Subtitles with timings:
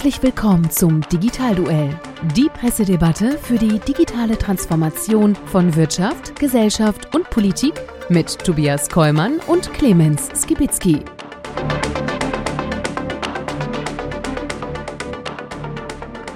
[0.00, 1.94] Herzlich willkommen zum Digitalduell,
[2.34, 7.74] die Pressedebatte für die digitale Transformation von Wirtschaft, Gesellschaft und Politik
[8.08, 11.04] mit Tobias Kollmann und Clemens Skibitzky.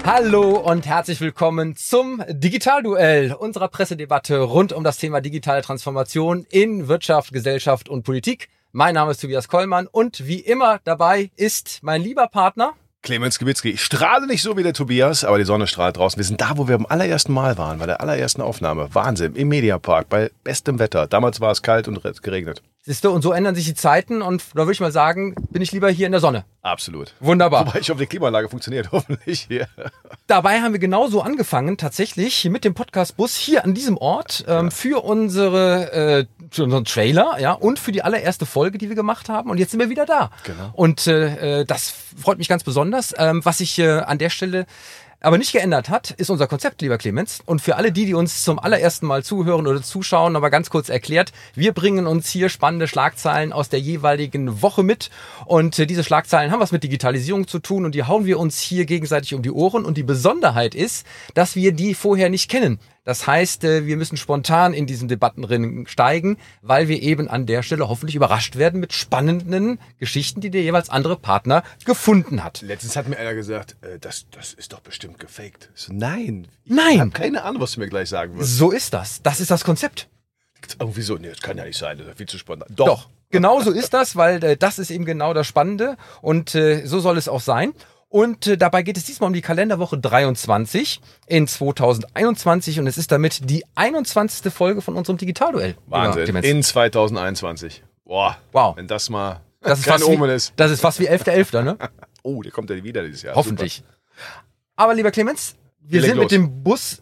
[0.05, 6.87] Hallo und herzlich willkommen zum Digitalduell unserer Pressedebatte rund um das Thema digitale Transformation in
[6.89, 8.51] Wirtschaft, Gesellschaft und Politik.
[8.73, 13.71] Mein Name ist Tobias Kollmann und wie immer dabei ist mein lieber Partner Clemens Gewitzki.
[13.71, 16.17] Ich strahle nicht so wie der Tobias, aber die Sonne strahlt draußen.
[16.19, 18.89] Wir sind da, wo wir beim allerersten Mal waren, bei der allerersten Aufnahme.
[18.95, 21.07] Wahnsinn, im Mediapark, bei bestem Wetter.
[21.07, 22.63] Damals war es kalt und geregnet.
[22.87, 25.63] Siehst du, und so ändern sich die Zeiten und da würde ich mal sagen, bin
[25.63, 26.45] ich lieber hier in der Sonne.
[26.61, 27.15] Absolut.
[27.19, 27.67] Wunderbar.
[27.67, 29.69] Wobei ich hoffe, die Klimaanlage funktioniert hoffentlich hier.
[30.27, 35.03] Dabei haben wir genauso angefangen, tatsächlich mit dem Podcastbus hier an diesem Ort ähm, für
[35.03, 39.49] unsere äh, für unseren Trailer, ja, und für die allererste Folge, die wir gemacht haben.
[39.49, 40.31] Und jetzt sind wir wieder da.
[40.45, 40.71] Genau.
[40.75, 43.15] Und äh, äh das freut mich ganz besonders.
[43.17, 44.67] Ähm, was ich äh, an der Stelle
[45.25, 47.43] aber nicht geändert hat, ist unser Konzept, lieber Clemens.
[47.47, 50.89] Und für alle die, die uns zum allerersten Mal zuhören oder zuschauen, aber ganz kurz
[50.89, 55.11] erklärt, wir bringen uns hier spannende Schlagzeilen aus der jeweiligen Woche mit.
[55.47, 58.61] Und äh, diese Schlagzeilen haben was mit Digitalisierung zu tun und die hauen wir uns
[58.61, 59.85] hier gegenseitig um die Ohren.
[59.85, 62.79] Und die Besonderheit ist, dass wir die vorher nicht kennen.
[63.05, 67.63] Das heißt, äh, wir müssen spontan in diesen Debattenrennen steigen, weil wir eben an der
[67.63, 72.63] Stelle hoffentlich überrascht werden mit spannenden Geschichten, die der jeweils andere Partner gefunden hat.
[72.63, 75.71] Letztens hat mir einer gesagt, äh, das, das ist doch bestimmt gefaked.
[75.75, 76.49] So, nein.
[76.65, 77.01] Ich Nein.
[77.01, 78.57] habe keine Ahnung, was du mir gleich sagen wirst.
[78.57, 79.21] So ist das.
[79.23, 80.09] Das ist das Konzept.
[80.79, 81.17] Oh, wieso?
[81.17, 81.99] Nee, das kann ja nicht sein.
[81.99, 82.69] Das ist viel zu spontan.
[82.75, 83.11] Doch.
[83.31, 87.01] Genau so ist das, weil äh, das ist eben genau das Spannende und äh, so
[87.01, 87.73] soll es auch sein.
[88.15, 93.11] Und äh, dabei geht es diesmal um die Kalenderwoche 23 in 2021 und es ist
[93.11, 94.53] damit die 21.
[94.53, 95.75] Folge von unserem Digitalduell.
[95.89, 96.37] Wahnsinn.
[96.37, 97.83] In 2021.
[98.05, 98.37] Boah.
[98.53, 98.77] Wow.
[98.77, 100.53] Wenn das mal Das ist, kein fast wie, Omen ist.
[100.55, 101.77] das ist fast wie 11.11., ne?
[102.23, 103.35] Oh, der kommt ja wieder dieses Jahr.
[103.35, 103.83] Hoffentlich.
[104.77, 106.31] Aber lieber Clemens, wir Leg sind mit los.
[106.31, 107.01] dem Bus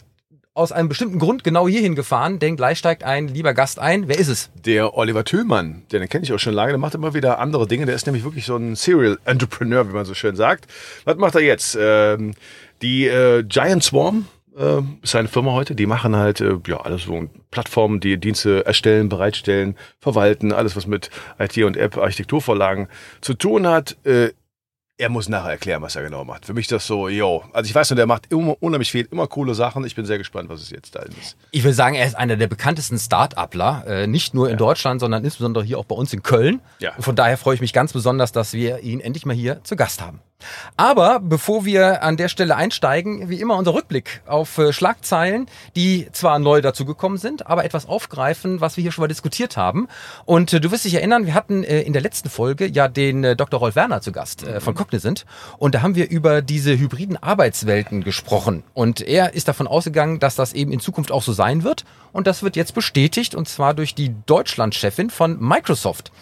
[0.55, 4.09] aus einem bestimmten Grund genau hierhin gefahren, denn gleich steigt ein lieber Gast ein.
[4.09, 4.51] Wer ist es?
[4.55, 7.87] Der Oliver Tüllmann, den kenne ich auch schon lange, der macht immer wieder andere Dinge.
[7.87, 10.67] Der ist nämlich wirklich so ein Serial Entrepreneur, wie man so schön sagt.
[11.05, 11.77] Was macht er jetzt?
[11.81, 12.35] Ähm,
[12.83, 15.75] die äh, Giant Swarm äh, ist seine Firma heute.
[15.75, 20.87] Die machen halt äh, ja alles so Plattformen, die Dienste erstellen, bereitstellen, verwalten, alles was
[20.87, 21.09] mit
[21.39, 22.89] IT und App, Architekturvorlagen
[23.23, 23.97] zu tun hat.
[24.05, 24.33] Äh,
[24.98, 26.47] er muss nachher erklären, was er genau macht.
[26.47, 27.42] Für mich das so, yo.
[27.53, 29.84] Also ich weiß nur, der macht immer unheimlich viel, immer coole Sachen.
[29.84, 31.36] Ich bin sehr gespannt, was es jetzt da ist.
[31.50, 35.25] Ich will sagen, er ist einer der bekanntesten Start-upler, äh, nicht nur in Deutschland, sondern
[35.25, 36.60] insbesondere hier auch bei uns in Köln.
[36.78, 36.94] Ja.
[36.97, 39.76] Und von daher freue ich mich ganz besonders, dass wir ihn endlich mal hier zu
[39.76, 40.20] Gast haben.
[40.76, 46.08] Aber bevor wir an der Stelle einsteigen, wie immer unser Rückblick auf äh, Schlagzeilen, die
[46.12, 49.88] zwar neu dazugekommen sind, aber etwas aufgreifen, was wir hier schon mal diskutiert haben.
[50.25, 53.36] Und äh, du wirst dich erinnern, wir hatten äh, in der letzten Folge ja den
[53.36, 53.60] Dr.
[53.60, 55.25] Rolf Werner zu Gast von Cognizant
[55.58, 58.62] und da haben wir über diese hybriden Arbeitswelten gesprochen.
[58.74, 61.84] Und er ist davon ausgegangen, dass das eben in Zukunft auch so sein wird.
[62.12, 66.12] Und das wird jetzt bestätigt und zwar durch die Deutschlandchefin von Microsoft.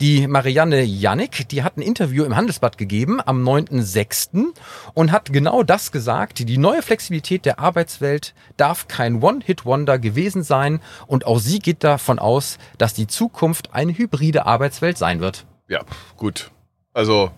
[0.00, 4.46] Die Marianne Jannik, die hat ein Interview im Handelsblatt gegeben am 9.6.
[4.92, 6.40] und hat genau das gesagt.
[6.48, 12.18] Die neue Flexibilität der Arbeitswelt darf kein One-Hit-Wonder gewesen sein und auch sie geht davon
[12.18, 15.46] aus, dass die Zukunft eine hybride Arbeitswelt sein wird.
[15.68, 15.82] Ja,
[16.16, 16.50] gut.
[16.92, 17.30] Also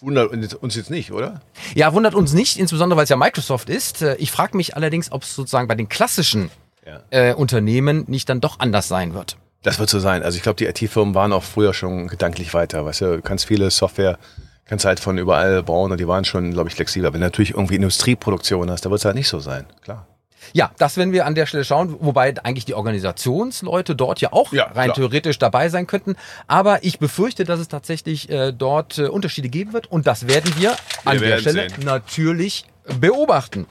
[0.00, 1.42] wundert uns jetzt nicht, oder?
[1.74, 4.00] Ja, wundert uns nicht, insbesondere weil es ja Microsoft ist.
[4.02, 6.50] Äh, Ich frage mich allerdings, ob es sozusagen bei den klassischen
[6.86, 7.00] Ja.
[7.10, 9.36] äh, Unternehmen nicht dann doch anders sein wird.
[9.64, 10.22] Das wird so sein.
[10.22, 12.84] Also ich glaube, die IT-Firmen waren auch früher schon gedanklich weiter.
[12.84, 14.18] Weißt du, du kannst viele Software,
[14.66, 17.12] kannst halt von überall bauen und die waren schon, glaube ich, flexibler.
[17.12, 19.64] Wenn du natürlich irgendwie Industrieproduktion hast, da wird es halt nicht so sein.
[19.82, 20.06] Klar.
[20.52, 24.52] Ja, das werden wir an der Stelle schauen, wobei eigentlich die Organisationsleute dort ja auch
[24.52, 24.96] Ja, rein klar.
[24.96, 26.16] theoretisch dabei sein könnten.
[26.46, 30.52] Aber ich befürchte, dass es tatsächlich äh, dort äh, Unterschiede geben wird und das werden
[30.58, 30.72] wir,
[31.06, 31.84] an der werden Stelle sehen.
[31.84, 32.66] natürlich
[33.00, 33.66] beobachten.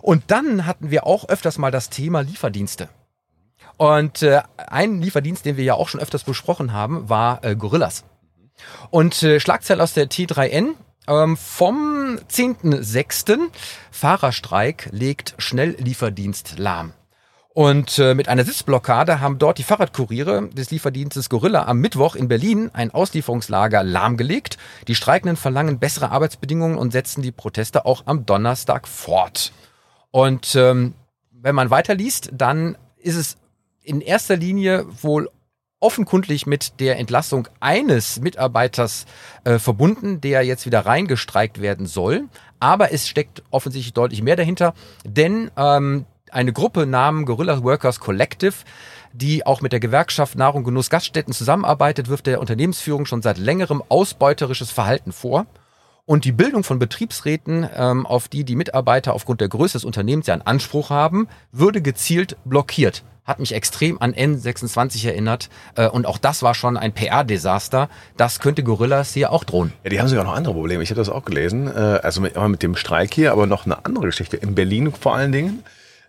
[0.00, 2.88] Und dann hatten wir auch öfters mal das Thema Lieferdienste.
[3.80, 8.04] Und äh, ein Lieferdienst, den wir ja auch schon öfters besprochen haben, war äh, Gorillas.
[8.90, 10.74] Und äh, Schlagzeile aus der T3N
[11.08, 13.38] ähm, vom 10.06.
[13.90, 16.92] Fahrerstreik legt Schnelllieferdienst lahm.
[17.54, 22.28] Und äh, mit einer Sitzblockade haben dort die Fahrradkuriere des Lieferdienstes Gorilla am Mittwoch in
[22.28, 24.58] Berlin ein Auslieferungslager lahmgelegt.
[24.88, 29.54] Die Streikenden verlangen bessere Arbeitsbedingungen und setzen die Proteste auch am Donnerstag fort.
[30.10, 30.92] Und ähm,
[31.32, 33.38] wenn man weiterliest, dann ist es
[33.82, 35.28] in erster Linie wohl
[35.80, 39.06] offenkundlich mit der Entlassung eines Mitarbeiters
[39.44, 42.28] äh, verbunden, der jetzt wieder reingestreikt werden soll.
[42.60, 44.74] Aber es steckt offensichtlich deutlich mehr dahinter,
[45.04, 48.54] denn ähm, eine Gruppe namens Gorilla Workers Collective,
[49.12, 53.82] die auch mit der Gewerkschaft Nahrung, Genuss, Gaststätten zusammenarbeitet, wirft der Unternehmensführung schon seit längerem
[53.88, 55.46] ausbeuterisches Verhalten vor.
[56.10, 60.26] Und die Bildung von Betriebsräten, ähm, auf die die Mitarbeiter aufgrund der Größe des Unternehmens
[60.26, 63.04] ja einen Anspruch haben, würde gezielt blockiert.
[63.24, 65.50] Hat mich extrem an N26 erinnert.
[65.76, 67.88] Äh, und auch das war schon ein PR-Desaster.
[68.16, 69.72] Das könnte Gorillas hier auch drohen.
[69.84, 70.82] Ja, die haben sogar noch andere Probleme.
[70.82, 71.68] Ich habe das auch gelesen.
[71.68, 74.36] Äh, also mit, mit dem Streik hier, aber noch eine andere Geschichte.
[74.36, 75.62] In Berlin vor allen Dingen.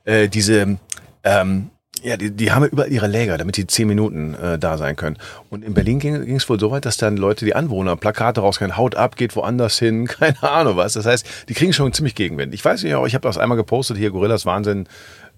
[0.03, 0.79] Äh, diese
[1.23, 1.69] ähm,
[2.03, 4.95] ja, die, die haben ja überall ihre Läger, damit die zehn Minuten äh, da sein
[4.95, 5.17] können.
[5.49, 8.75] Und in Berlin ging es wohl so weit, dass dann Leute, die Anwohner, Plakate rausgehen,
[8.75, 10.93] Haut ab, geht woanders hin, keine Ahnung was.
[10.93, 12.53] Das heißt, die kriegen schon ziemlich Gegenwind.
[12.53, 14.87] Ich weiß nicht, ich habe das einmal gepostet, hier Gorillas Wahnsinn,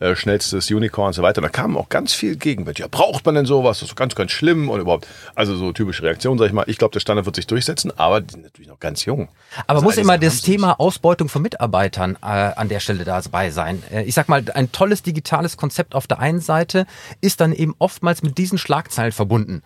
[0.03, 1.39] äh, schnellstes Unicorn und so weiter.
[1.39, 2.77] Und da kam auch ganz viel Gegenwind.
[2.77, 3.79] Ja, braucht man denn sowas?
[3.79, 5.07] Das ist ganz, ganz schlimm und überhaupt.
[5.33, 6.65] Also so typische Reaktion, sag ich mal.
[6.67, 9.29] Ich glaube, der Standard wird sich durchsetzen, aber die sind natürlich noch ganz jung.
[9.65, 13.81] Aber muss immer das Thema Ausbeutung von Mitarbeitern äh, an der Stelle dabei sein.
[13.91, 16.85] Äh, ich sag mal, ein tolles digitales Konzept auf der einen Seite
[17.21, 19.61] ist dann eben oftmals mit diesen Schlagzeilen verbunden.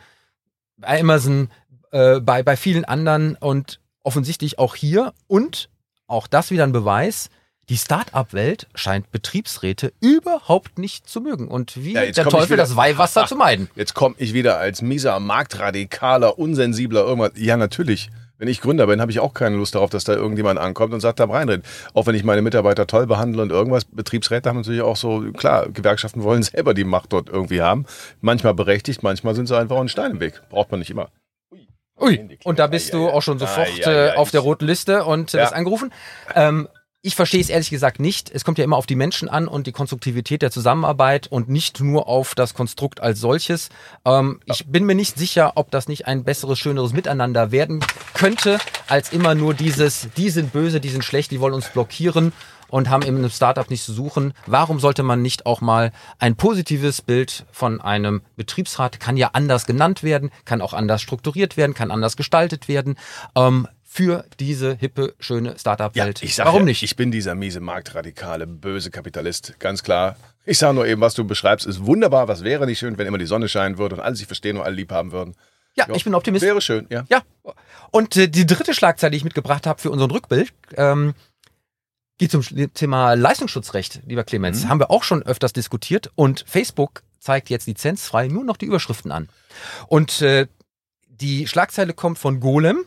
[0.78, 1.50] Bei Amazon,
[1.92, 5.70] äh, bei, bei vielen anderen und offensichtlich auch hier und
[6.06, 7.30] auch das wieder ein Beweis,
[7.70, 12.76] die Start-up-Welt scheint Betriebsräte überhaupt nicht zu mögen und wie Ja, der Teufel wieder- das
[12.76, 13.70] Weihwasser zu meiden.
[13.76, 17.32] Jetzt komme ich wieder als mieser, marktradikaler, unsensibler irgendwas.
[17.36, 18.10] Ja, natürlich.
[18.40, 21.00] Wenn ich Gründer bin, habe ich auch keine Lust darauf, dass da irgendjemand ankommt und
[21.00, 21.66] sagt, da reinredet.
[21.96, 23.86] Auch wenn ich meine Mitarbeiter toll behandle und irgendwas.
[23.86, 27.86] Betriebsräte haben natürlich auch so, klar, Gewerkschaften wollen selber die Macht dort irgendwie haben.
[28.22, 30.40] Manchmal berechtigt, manchmal sind sie einfach ein Stein im Weg.
[30.50, 31.10] Braucht man nicht immer.
[32.00, 34.66] Ui, und da bist du auch schon sofort Ah, ja, ja, äh, auf der roten
[34.68, 35.44] Liste und äh, Ja.
[35.46, 35.92] wirst angerufen.
[36.36, 36.68] Ähm,
[37.08, 38.30] ich verstehe es ehrlich gesagt nicht.
[38.34, 41.80] Es kommt ja immer auf die Menschen an und die Konstruktivität der Zusammenarbeit und nicht
[41.80, 43.70] nur auf das Konstrukt als solches.
[44.04, 47.80] Ähm, ich bin mir nicht sicher, ob das nicht ein besseres, schöneres Miteinander werden
[48.14, 48.60] könnte,
[48.90, 52.34] als immer nur dieses, die sind böse, die sind schlecht, die wollen uns blockieren
[52.68, 54.34] und haben in einem Startup nichts zu suchen.
[54.46, 59.66] Warum sollte man nicht auch mal ein positives Bild von einem Betriebsrat, kann ja anders
[59.66, 62.98] genannt werden, kann auch anders strukturiert werden, kann anders gestaltet werden,
[63.36, 66.22] ähm, für diese hippe, schöne Startup-Welt.
[66.28, 66.84] sag Warum ja, nicht?
[66.84, 69.56] Ich bin dieser miese, marktradikale, böse Kapitalist.
[69.60, 70.18] Ganz klar.
[70.46, 72.28] Ich sage nur eben, was du beschreibst, ist wunderbar.
[72.28, 74.64] Was wäre nicht schön, wenn immer die Sonne scheinen würde und alle sich verstehen und
[74.64, 75.36] alle lieb haben würden.
[75.76, 76.44] ja, ich bin Optimist.
[76.44, 77.06] Wäre schön, ja.
[77.10, 77.24] Ja.
[77.92, 81.14] Und äh, die dritte Schlagzeile, die ich mitgebracht habe für unseren Rückbild, ähm,
[82.18, 82.44] geht zum
[82.74, 84.64] Thema Leistungsschutzrecht, lieber Clemens.
[84.64, 84.70] Mhm.
[84.70, 89.12] Haben wir auch schon öfters diskutiert und Facebook zeigt jetzt lizenzfrei nur noch die Überschriften
[89.12, 89.30] an.
[89.88, 90.48] Und äh,
[91.08, 92.86] die Schlagzeile kommt von Golem,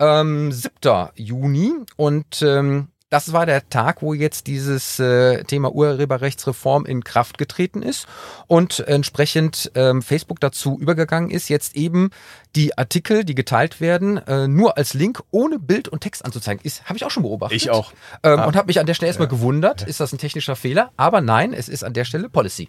[0.00, 1.10] ähm, 7.
[1.14, 7.38] Juni und ähm, das war der Tag, wo jetzt dieses äh, Thema Urheberrechtsreform in Kraft
[7.38, 8.06] getreten ist
[8.46, 12.10] und entsprechend ähm, Facebook dazu übergegangen ist, jetzt eben
[12.54, 16.64] die Artikel, die geteilt werden, äh, nur als Link ohne Bild und Text anzuzeigen.
[16.64, 17.56] Ist habe ich auch schon beobachtet.
[17.56, 17.92] Ich auch.
[18.22, 18.44] Ähm, Ah.
[18.46, 20.92] Und habe mich an der Stelle erstmal gewundert, ist das ein technischer Fehler?
[20.96, 22.68] Aber nein, es ist an der Stelle Policy.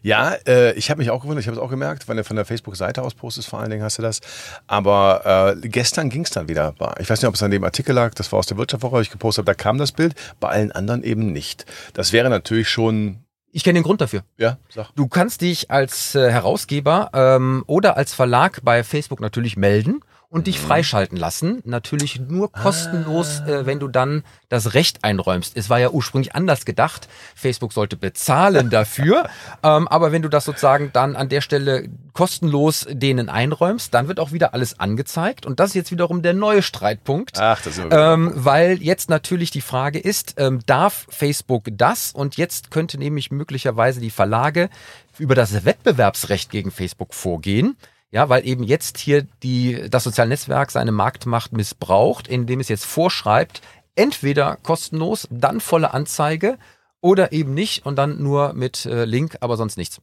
[0.00, 2.36] Ja, äh, ich habe mich auch gewundert, ich habe es auch gemerkt, wenn du von
[2.36, 4.20] der Facebook-Seite aus postest, vor allen Dingen hast du das.
[4.66, 6.74] Aber äh, gestern ging es dann wieder.
[6.98, 9.10] Ich weiß nicht, ob es an dem Artikel lag, das war aus der Wirtschaftswoche, ich
[9.10, 11.66] gepostet habe, da kam das Bild, bei allen anderen eben nicht.
[11.94, 13.18] Das wäre natürlich schon,
[13.52, 14.22] Ich kenne den Grund dafür.
[14.38, 14.90] ja, sag.
[14.96, 20.00] Du kannst dich als äh, Herausgeber ähm, oder als Verlag bei Facebook natürlich melden
[20.32, 21.60] und dich freischalten lassen.
[21.66, 25.58] Natürlich nur kostenlos, äh, wenn du dann das Recht einräumst.
[25.58, 27.06] Es war ja ursprünglich anders gedacht.
[27.36, 29.28] Facebook sollte bezahlen dafür.
[29.62, 34.18] ähm, aber wenn du das sozusagen dann an der Stelle kostenlos denen einräumst, dann wird
[34.18, 35.44] auch wieder alles angezeigt.
[35.44, 37.38] Und das ist jetzt wiederum der neue Streitpunkt.
[37.38, 42.12] Ach, das wir Ähm, weil jetzt natürlich die Frage ist, ähm, darf Facebook das?
[42.12, 44.70] Und jetzt könnte nämlich möglicherweise die Verlage
[45.18, 47.76] über das Wettbewerbsrecht gegen Facebook vorgehen.
[48.12, 52.84] Ja, weil eben jetzt hier die, das soziale Netzwerk seine Marktmacht missbraucht, indem es jetzt
[52.84, 53.62] vorschreibt,
[53.96, 56.58] entweder kostenlos, dann volle Anzeige
[57.00, 60.00] oder eben nicht und dann nur mit äh, Link, aber sonst nichts.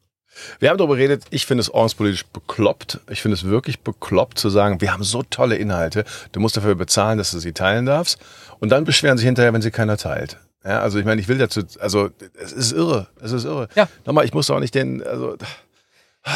[0.59, 2.99] Wir haben darüber geredet, ich finde es ordnungspolitisch bekloppt.
[3.09, 6.75] Ich finde es wirklich bekloppt zu sagen, wir haben so tolle Inhalte, du musst dafür
[6.75, 8.19] bezahlen, dass du sie teilen darfst.
[8.59, 10.37] Und dann beschweren sich hinterher, wenn sie keiner teilt.
[10.63, 13.69] Ja, also ich meine, ich will dazu, also es ist irre, es ist irre.
[13.75, 13.87] Ja.
[14.05, 15.37] Nochmal, ich muss auch nicht den, also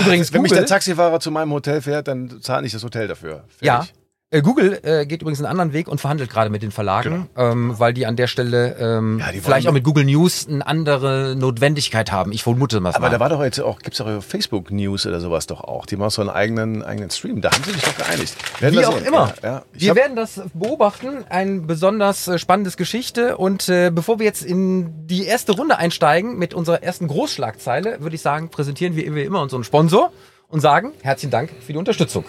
[0.02, 3.08] Übrigens, wenn mich Google- der Taxifahrer zu meinem Hotel fährt, dann zahle ich das Hotel
[3.08, 3.44] dafür.
[3.62, 3.82] Ja.
[3.82, 3.94] Fertig.
[3.96, 4.03] Äh,
[4.42, 7.94] Google äh, geht übrigens einen anderen Weg und verhandelt gerade mit den Verlagen, ähm, weil
[7.94, 9.32] die an der Stelle ähm, Genau.
[9.32, 12.32] Ja, vielleicht auch mit- Google News eine andere Notwendigkeit haben.
[12.32, 12.94] Ich vermute mal.
[12.96, 15.86] Aber da war doch jetzt auch, gibt's doch Facebook News oder sowas doch auch.
[15.86, 17.42] Die machen so einen eigenen, eigenen Stream.
[17.42, 18.36] Da haben sie sich doch geeinigt.
[18.62, 19.06] Werden Wie auch sehen.
[19.06, 19.34] immer.
[19.44, 19.64] Ja, ja.
[19.74, 21.26] Wir werden das beobachten.
[21.30, 23.38] Ein besonders äh, spannendes Geschichte.
[23.38, 28.16] Und äh, bevor wir jetzt in die erste Runde einsteigen mit unserer ersten Großschlagzeile, würde
[28.16, 30.12] ich sagen, präsentieren wir wie immer unseren Sponsor
[30.48, 32.24] und sagen herzlichen Dank für die Unterstützung.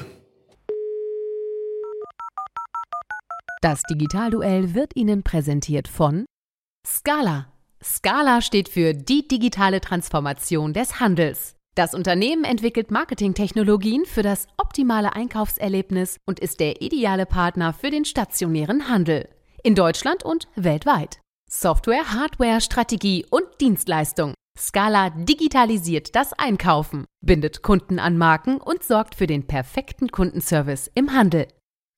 [3.65, 6.27] Das Digitalduell wird Ihnen präsentiert von
[6.87, 7.47] Scala.
[7.83, 11.57] Scala steht für die digitale Transformation des Handels.
[11.75, 18.05] Das Unternehmen entwickelt Marketingtechnologien für das optimale Einkaufserlebnis und ist der ideale Partner für den
[18.05, 19.31] stationären Handel.
[19.63, 21.21] In Deutschland und weltweit.
[21.51, 24.35] Software, Hardware, Strategie und Dienstleistung.
[24.59, 31.15] Scala digitalisiert das Einkaufen, bindet Kunden an Marken und sorgt für den perfekten Kundenservice im
[31.15, 31.49] Handel.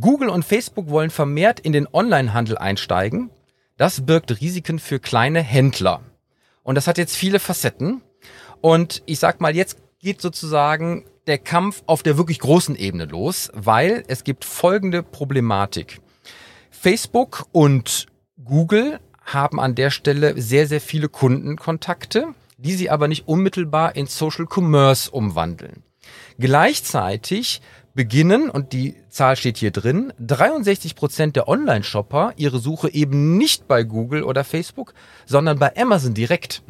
[0.00, 3.28] Google und Facebook wollen vermehrt in den Onlinehandel einsteigen.
[3.76, 6.00] Das birgt Risiken für kleine Händler.
[6.68, 8.02] Und das hat jetzt viele Facetten.
[8.60, 13.50] Und ich sag mal, jetzt geht sozusagen der Kampf auf der wirklich großen Ebene los,
[13.54, 16.02] weil es gibt folgende Problematik.
[16.70, 18.04] Facebook und
[18.44, 24.06] Google haben an der Stelle sehr, sehr viele Kundenkontakte, die sie aber nicht unmittelbar in
[24.06, 25.82] Social Commerce umwandeln.
[26.38, 27.62] Gleichzeitig
[27.94, 33.68] beginnen, und die Zahl steht hier drin, 63 Prozent der Online-Shopper ihre Suche eben nicht
[33.68, 34.94] bei Google oder Facebook,
[35.26, 36.62] sondern bei Amazon direkt.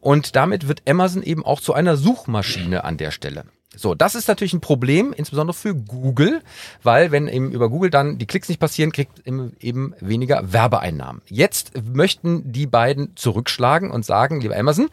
[0.00, 3.44] Und damit wird Amazon eben auch zu einer Suchmaschine an der Stelle.
[3.76, 6.42] So, das ist natürlich ein Problem, insbesondere für Google,
[6.82, 11.22] weil wenn eben über Google dann die Klicks nicht passieren, kriegt eben weniger Werbeeinnahmen.
[11.26, 14.88] Jetzt möchten die beiden zurückschlagen und sagen, lieber Amazon,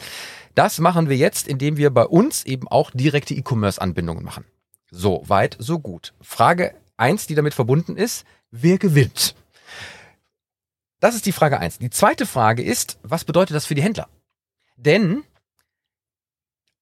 [0.54, 4.46] das machen wir jetzt, indem wir bei uns eben auch direkte E-Commerce-Anbindungen machen.
[4.92, 6.14] So weit, so gut.
[6.22, 9.36] Frage eins, die damit verbunden ist, wer gewinnt?
[11.00, 11.78] Das ist die Frage eins.
[11.78, 14.08] Die zweite Frage ist, was bedeutet das für die Händler?
[14.78, 15.24] Denn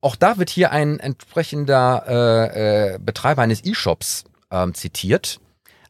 [0.02, 5.42] auch da wird hier ein entsprechender äh, äh, Betreiber eines E-Shops ähm, zitiert.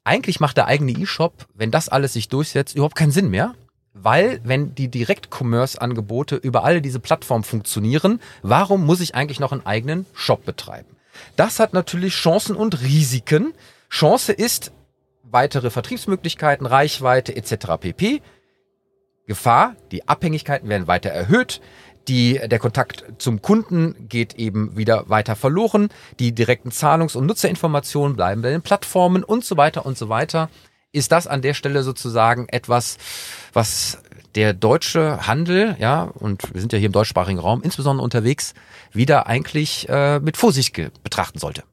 [0.05, 3.55] Eigentlich macht der eigene E-Shop, wenn das alles sich durchsetzt, überhaupt keinen Sinn mehr.
[3.91, 9.65] Weil, wenn die Direkt-Commerce-Angebote über alle diese Plattformen funktionieren, warum muss ich eigentlich noch einen
[9.65, 10.95] eigenen Shop betreiben?
[11.36, 13.53] Das hat natürlich Chancen und Risiken.
[13.89, 14.72] Chance ist
[15.24, 17.77] weitere Vertriebsmöglichkeiten, Reichweite etc.
[17.79, 18.22] pp.
[19.27, 21.62] Gefahr, die Abhängigkeiten werden weiter erhöht,
[22.07, 28.15] die, der Kontakt zum Kunden geht eben wieder weiter verloren, die direkten Zahlungs- und Nutzerinformationen
[28.15, 30.50] bleiben bei den Plattformen und so weiter und so weiter.
[30.91, 32.98] Ist das an der Stelle sozusagen etwas,
[33.53, 33.98] was
[34.36, 38.54] der deutsche Handel, ja, und wir sind ja hier im deutschsprachigen Raum insbesondere unterwegs,
[38.92, 40.74] wieder eigentlich äh, mit Vorsicht
[41.04, 41.63] betrachten sollte.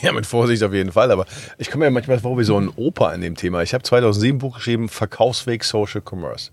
[0.00, 1.10] Ja, mit Vorsicht auf jeden Fall.
[1.10, 1.26] Aber
[1.58, 3.62] ich komme mir manchmal vor wie so ein Opa in dem Thema.
[3.62, 6.50] Ich habe 2007 ein Buch geschrieben, Verkaufsweg Social Commerce.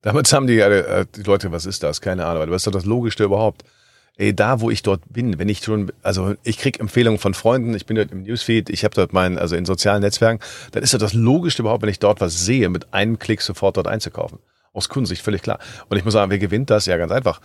[0.00, 2.00] Damit haben die, äh, die Leute, was ist das?
[2.00, 2.42] Keine Ahnung.
[2.42, 3.64] Aber das ist doch das Logischste überhaupt.
[4.16, 7.74] Ey, da, wo ich dort bin, wenn ich schon, also ich krieg Empfehlungen von Freunden,
[7.74, 10.92] ich bin dort im Newsfeed, ich habe dort mein, also in sozialen Netzwerken, dann ist
[10.92, 14.38] doch das Logischste überhaupt, wenn ich dort was sehe, mit einem Klick sofort dort einzukaufen.
[14.78, 15.58] Aus Kundensicht völlig klar.
[15.88, 16.86] Und ich muss sagen, wer gewinnt das?
[16.86, 17.40] Ja, ganz einfach.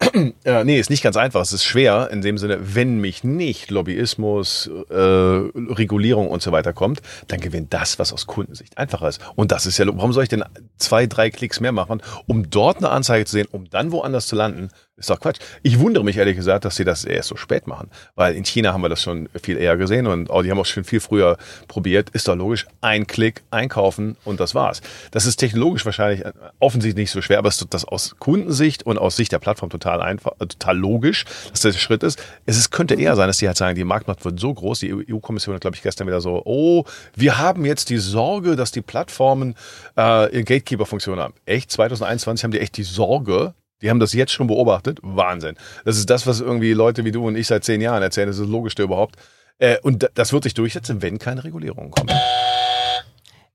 [0.44, 1.40] äh, nee, ist nicht ganz einfach.
[1.40, 6.72] Es ist schwer in dem Sinne, wenn mich nicht Lobbyismus, äh, Regulierung und so weiter
[6.72, 9.20] kommt, dann gewinnt das, was aus Kundensicht einfacher ist.
[9.34, 10.44] Und das ist ja, warum soll ich denn
[10.76, 14.36] zwei, drei Klicks mehr machen, um dort eine Anzeige zu sehen, um dann woanders zu
[14.36, 14.68] landen?
[14.98, 15.38] Ist doch Quatsch.
[15.62, 17.88] Ich wundere mich ehrlich gesagt, dass sie das erst so spät machen.
[18.16, 20.66] Weil in China haben wir das schon viel eher gesehen und auch die haben auch
[20.66, 21.36] schon viel früher
[21.68, 22.10] probiert.
[22.10, 22.66] Ist doch logisch.
[22.80, 24.80] Ein Klick, einkaufen und das war's.
[25.12, 28.84] Das ist technologisch wahrscheinlich äh, offensichtlich nicht so schwer, aber es ist das aus Kundensicht
[28.84, 32.20] und aus Sicht der Plattform total einfach, äh, total logisch, dass das der Schritt ist.
[32.44, 34.80] Es ist, könnte eher sein, dass die halt sagen, die Marktmacht wird so groß.
[34.80, 38.72] Die EU-Kommission hat, glaube ich, gestern wieder so, oh, wir haben jetzt die Sorge, dass
[38.72, 39.54] die Plattformen
[39.94, 41.34] äh, Gatekeeper-Funktion haben.
[41.46, 41.70] Echt?
[41.70, 44.98] 2021 haben die echt die Sorge, die haben das jetzt schon beobachtet.
[45.02, 45.56] Wahnsinn.
[45.84, 48.26] Das ist das, was irgendwie Leute wie du und ich seit zehn Jahren erzählen.
[48.26, 49.16] Das ist das Logischste überhaupt.
[49.58, 52.10] Äh, und das wird sich durchsetzen, wenn keine Regulierungen kommen.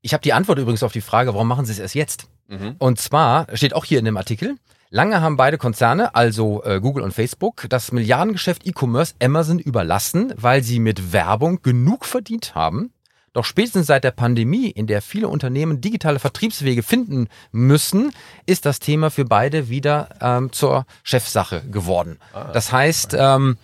[0.00, 2.28] Ich habe die Antwort übrigens auf die Frage, warum machen sie es erst jetzt?
[2.48, 2.76] Mhm.
[2.78, 4.56] Und zwar steht auch hier in dem Artikel,
[4.90, 10.62] lange haben beide Konzerne, also äh, Google und Facebook, das Milliardengeschäft E-Commerce Amazon überlassen, weil
[10.62, 12.93] sie mit Werbung genug verdient haben
[13.34, 18.12] doch spätestens seit der Pandemie, in der viele Unternehmen digitale Vertriebswege finden müssen,
[18.46, 22.18] ist das Thema für beide wieder ähm, zur Chefsache geworden.
[22.32, 23.58] Ah, das heißt, ähm,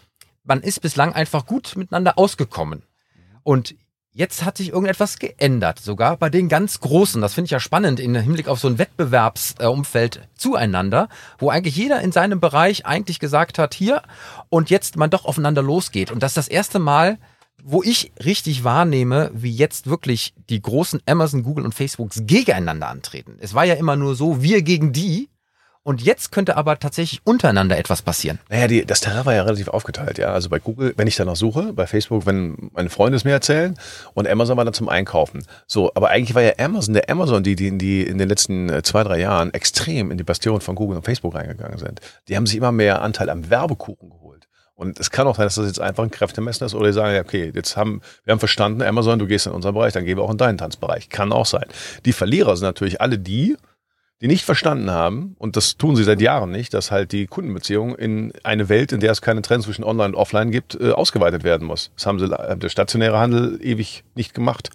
[0.45, 2.83] man ist bislang einfach gut miteinander ausgekommen.
[3.45, 3.75] Und
[4.13, 7.23] Jetzt hat sich irgendetwas geändert, sogar bei den ganz Großen.
[7.23, 11.09] Das finde ich ja spannend im Hinblick auf so ein Wettbewerbsumfeld zueinander,
[11.39, 14.03] wo eigentlich jeder in seinem Bereich eigentlich gesagt hat, hier
[14.49, 16.11] und jetzt man doch aufeinander losgeht.
[16.11, 17.19] Und das ist das erste Mal,
[17.65, 23.37] wo ich richtig wahrnehme, wie jetzt wirklich die großen Amazon, Google und Facebooks gegeneinander antreten.
[23.41, 25.29] Es war ja immer nur so, wir gegen die.
[25.83, 28.39] Und jetzt könnte aber tatsächlich untereinander etwas passieren.
[28.51, 30.29] Naja, die, das Terrain war ja relativ aufgeteilt, ja.
[30.29, 33.79] Also bei Google, wenn ich danach suche, bei Facebook, wenn meine Freunde es mir erzählen
[34.13, 35.47] und Amazon war dann zum Einkaufen.
[35.67, 38.83] So, aber eigentlich war ja Amazon, der Amazon, die, die, die in den letzten äh,
[38.83, 42.01] zwei, drei Jahren extrem in die Bastion von Google und Facebook reingegangen sind.
[42.29, 44.49] Die haben sich immer mehr Anteil am Werbekuchen geholt.
[44.81, 47.15] Und es kann auch sein, dass das jetzt einfach ein Kräftemessen ist oder die sagen,
[47.15, 50.17] ja, okay, jetzt haben wir haben verstanden, Amazon, du gehst in unseren Bereich, dann gehen
[50.17, 51.11] wir auch in deinen Tanzbereich.
[51.11, 51.67] Kann auch sein.
[52.07, 53.59] Die Verlierer sind natürlich alle die,
[54.23, 57.95] die nicht verstanden haben, und das tun sie seit Jahren nicht, dass halt die Kundenbeziehung
[57.95, 61.45] in eine Welt, in der es keine Trends zwischen Online und Offline gibt, äh, ausgeweitet
[61.45, 61.91] werden muss.
[61.97, 64.71] Das haben sie, äh, der stationäre Handel ewig nicht gemacht.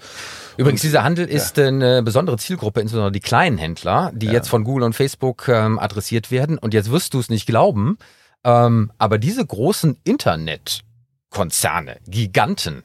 [0.58, 4.84] Übrigens, dieser Handel ist eine besondere Zielgruppe, insbesondere die kleinen Händler, die jetzt von Google
[4.84, 6.60] und Facebook ähm, adressiert werden.
[6.60, 7.98] Und jetzt wirst du es nicht glauben,
[8.46, 12.84] ähm, aber diese großen Internetkonzerne, Giganten,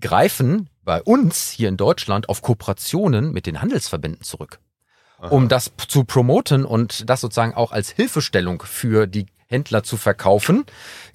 [0.00, 4.60] greifen bei uns hier in Deutschland auf Kooperationen mit den Handelsverbänden zurück,
[5.18, 10.64] um das zu promoten und das sozusagen auch als Hilfestellung für die Händler zu verkaufen.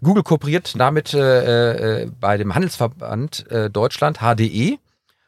[0.01, 4.77] Google kooperiert damit äh, äh, bei dem Handelsverband äh, Deutschland, HDE,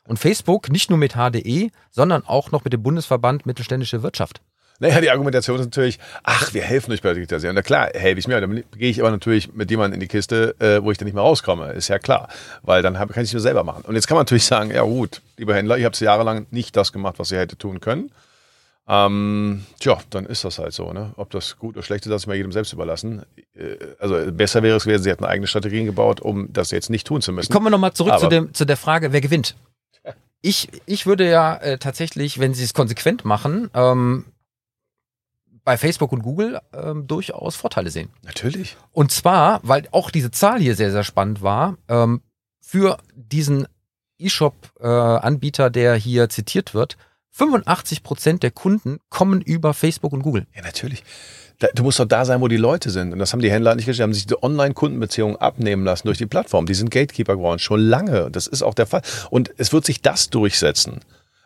[0.07, 4.41] und Facebook nicht nur mit HDE, sondern auch noch mit dem Bundesverband Mittelständische Wirtschaft.
[4.79, 7.55] Naja, die Argumentation ist natürlich, ach, wir helfen euch bei der Digitalisierung.
[7.55, 8.41] Na klar, helfe ich mir.
[8.41, 11.13] Dann gehe ich aber natürlich mit jemandem in die Kiste, äh, wo ich dann nicht
[11.13, 11.71] mehr rauskomme.
[11.71, 12.27] Ist ja klar.
[12.61, 13.83] Weil dann hab, kann ich es nur selber machen.
[13.85, 16.91] Und jetzt kann man natürlich sagen, ja gut, lieber Händler, ihr habt jahrelang nicht das
[16.91, 18.11] gemacht, was ihr hättet tun können.
[18.87, 20.93] Ähm, tja, dann ist das halt so.
[20.93, 21.11] Ne?
[21.15, 23.23] Ob das gut oder schlecht ist, das ist mal jedem selbst überlassen.
[23.55, 27.07] Äh, also besser wäre es gewesen, sie hätten eigene Strategien gebaut, um das jetzt nicht
[27.07, 27.51] tun zu müssen.
[27.51, 29.55] Kommen wir nochmal zurück Aber- zu, dem, zu der Frage, wer gewinnt.
[30.47, 34.25] Ich, ich würde ja äh, tatsächlich, wenn sie es konsequent machen, ähm,
[35.65, 38.09] bei Facebook und Google ähm, durchaus Vorteile sehen.
[38.23, 38.77] Natürlich.
[38.93, 42.21] Und zwar, weil auch diese Zahl hier sehr, sehr spannend war, ähm,
[42.61, 43.67] für diesen
[44.17, 46.97] E-Shop-Anbieter, der hier zitiert wird,
[47.31, 50.47] 85 Prozent der Kunden kommen über Facebook und Google.
[50.55, 51.03] Ja, natürlich.
[51.59, 53.11] Da, du musst doch da sein, wo die Leute sind.
[53.11, 53.99] Und das haben die Händler nicht geschafft.
[53.99, 56.65] Die haben sich die Online-Kundenbeziehungen abnehmen lassen durch die Plattform.
[56.65, 58.29] Die sind Gatekeeper geworden, schon lange.
[58.31, 59.01] Das ist auch der Fall.
[59.29, 61.01] Und es wird sich das durchsetzen,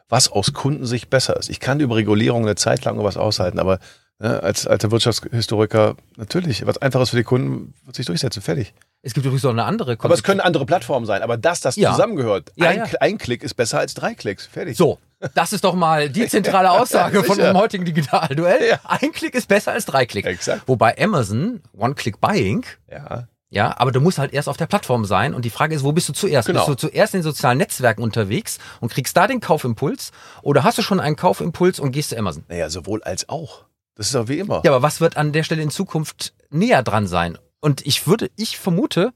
[0.10, 1.50] was aus Kundensicht besser ist.
[1.50, 3.80] Ich kann über Regulierung eine Zeit lang was aushalten, aber
[4.20, 8.42] ne, als alter Wirtschaftshistoriker, natürlich, was Einfaches für die Kunden wird sich durchsetzen.
[8.42, 8.74] Fertig.
[9.02, 11.22] Es gibt übrigens auch eine andere Aber es können andere Plattformen sein.
[11.22, 11.92] Aber das, das Ja.
[11.92, 12.86] zusammengehört, Ja, ein, ja.
[13.00, 14.46] ein Klick ist besser als drei Klicks.
[14.46, 14.76] Fertig.
[14.76, 15.00] So,
[15.36, 18.78] das ist doch mal die zentrale Aussage von unserem heutigen Digitalduell.
[18.84, 20.26] Ein Klick ist besser als drei Klick.
[20.26, 20.64] Exakt.
[20.68, 23.28] Wobei Amazon, One-Click-Buying, Ja.
[23.50, 25.94] ja, aber du musst halt erst auf der Plattform sein und die Frage ist, wo
[25.94, 26.48] bist du zuerst?
[26.48, 26.66] Genau.
[26.66, 30.78] Bist du zuerst in den sozialen Netzwerken unterwegs und kriegst da den Kaufimpuls oder hast
[30.78, 32.44] du schon einen Kaufimpuls und gehst zu Amazon?
[32.50, 33.64] Naja, sowohl als auch.
[34.00, 34.62] Das ist doch wie immer.
[34.64, 37.38] Ja, aber was wird an der Stelle in Zukunft näher dran sein?
[37.60, 39.12] Und ich würde, ich vermute,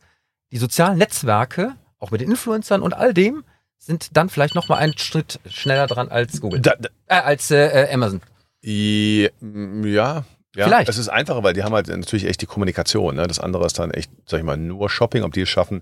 [0.51, 3.45] die sozialen Netzwerke, auch mit den Influencern und all dem,
[3.79, 7.49] sind dann vielleicht noch mal einen Schritt schneller dran als Google, Da, da, äh, als
[7.49, 8.19] äh, äh, Amazon.
[8.61, 10.65] I- m, Ja, ja.
[10.65, 10.89] Vielleicht.
[10.89, 13.15] Es ist einfacher, weil die haben halt natürlich echt die Kommunikation.
[13.15, 13.25] Ne?
[13.25, 15.81] Das andere ist dann echt, sag ich mal, nur Shopping, ob die es schaffen,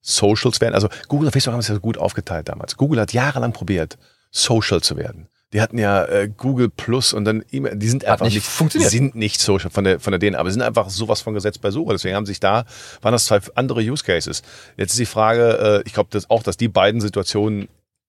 [0.00, 0.74] Socials werden.
[0.74, 2.76] Also Google und Facebook haben es ja gut aufgeteilt damals.
[2.76, 3.98] Google hat jahrelang probiert,
[4.30, 5.28] Social zu werden.
[5.52, 8.46] Die hatten ja äh, Google Plus und dann E-Mail, die sind Hat einfach nicht nicht,
[8.46, 8.90] funktioniert.
[8.90, 11.70] sind nicht social von der, von der denen, aber sind einfach sowas von gesetzt bei
[11.70, 11.92] Suche.
[11.92, 12.64] Deswegen haben sich da,
[13.00, 14.42] waren das zwei andere Use Cases.
[14.76, 17.68] Jetzt ist die Frage, äh, ich glaube das auch, dass die beiden Situationen,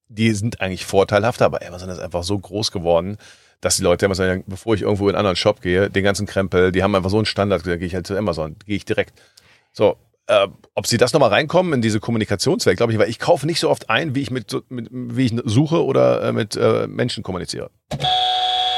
[0.10, 3.18] die sind eigentlich vorteilhafter, aber Amazon ist einfach so groß geworden,
[3.62, 6.26] dass die Leute immer sagen, bevor ich irgendwo in einen anderen Shop gehe, den ganzen
[6.26, 8.86] Krempel, die haben einfach so einen Standard, da gehe ich halt zu Amazon, gehe ich
[8.86, 9.20] direkt.
[9.74, 9.98] So,
[10.28, 13.60] äh, ob sie das nochmal reinkommen in diese Kommunikationswelt, glaube ich, weil ich kaufe nicht
[13.60, 17.24] so oft ein, wie ich mit, mit wie ich suche oder äh, mit äh, Menschen
[17.24, 17.70] kommuniziere.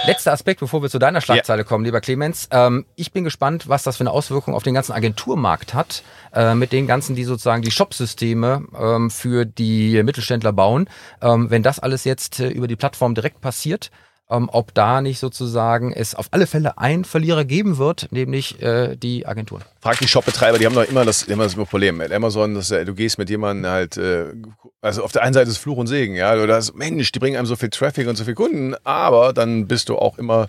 [0.05, 2.47] Letzter Aspekt, bevor wir zu deiner Schlagzeile kommen, lieber Clemens.
[2.51, 6.55] Ähm, ich bin gespannt, was das für eine Auswirkung auf den ganzen Agenturmarkt hat, äh,
[6.55, 10.89] mit den ganzen, die sozusagen die Shopsysteme ähm, für die Mittelständler bauen.
[11.21, 13.91] Ähm, wenn das alles jetzt äh, über die Plattform direkt passiert,
[14.29, 18.95] ähm, ob da nicht sozusagen es auf alle Fälle einen Verlierer geben wird, nämlich äh,
[18.95, 19.63] die Agenturen.
[19.81, 22.93] Frag die Shopbetreiber, die haben doch immer das, immer das Problem mit Amazon, dass du
[22.93, 24.33] gehst mit jemandem halt, äh,
[24.81, 27.37] also auf der einen Seite ist Fluch und Segen, ja, du hast, Mensch, die bringen
[27.37, 30.47] einem so viel Traffic und so viel Kunden, aber dann bist du auch immer,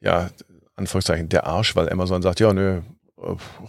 [0.00, 0.30] ja,
[0.76, 2.82] Anführungszeichen, der Arsch, weil Amazon sagt, ja, nö,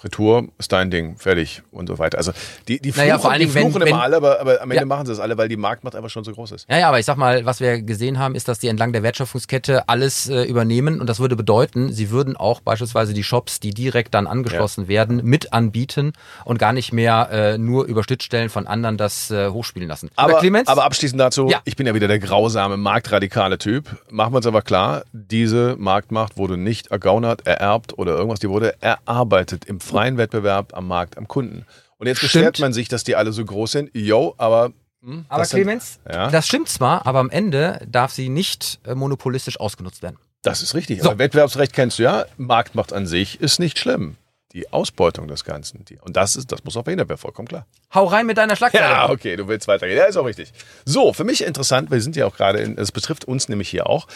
[0.03, 2.17] Retour ist dein Ding, fertig und so weiter.
[2.17, 2.31] Also
[2.67, 4.85] die, die Naja, allen die wenn- fluchen wenn- immer alle, aber, aber am Ende Ja.
[4.85, 6.69] machen sie es alle, weil die Marktmacht einfach schon so groß ist.
[6.69, 9.03] Ja, ja, aber ich sag mal, was wir gesehen haben, ist, dass die entlang der
[9.03, 13.71] Wertschöpfungskette alles äh, übernehmen und das würde bedeuten, sie würden auch beispielsweise die Shops, die
[13.73, 16.13] direkt dann angeschlossen werden, mit anbieten
[16.43, 20.09] und gar nicht mehr äh, nur über Schnittstellen von anderen das äh, hochspielen lassen.
[20.15, 21.61] Aber, aber abschließend dazu, Ja.
[21.65, 23.87] ich bin ja wieder der grausame, marktradikale Typ.
[24.09, 28.75] Machen wir uns aber klar, diese Marktmacht wurde nicht ergaunert, ererbt oder irgendwas, die wurde
[28.81, 31.65] erarbeitet im freien Wettbewerb am Markt, am Kunden.
[31.97, 33.89] Und jetzt beschwert man sich, dass die alle so groß sind.
[33.93, 34.71] Yo, aber...
[35.01, 36.29] hm, aber das sind- Clemens, Ja.
[36.29, 40.17] das stimmt zwar, aber am Ende darf sie nicht äh, monopolistisch ausgenutzt werden.
[40.43, 41.01] Das ist richtig.
[41.01, 41.09] So.
[41.09, 42.25] Aber Wettbewerbsrecht kennst du ja.
[42.37, 44.17] Marktmacht an sich ist nicht schlimm.
[44.53, 45.83] Die Ausbeutung des Ganzen.
[45.85, 47.65] Die, und das ist, das muss auch verhindert werden, vollkommen klar.
[47.93, 48.85] Hau rein mit deiner Schlagzeile.
[48.85, 49.97] Ja, okay, du willst weitergehen.
[49.97, 50.53] Ja, ist auch richtig.
[50.85, 54.07] So, für mich interessant, wir sind ja auch gerade, es betrifft uns nämlich hier auch,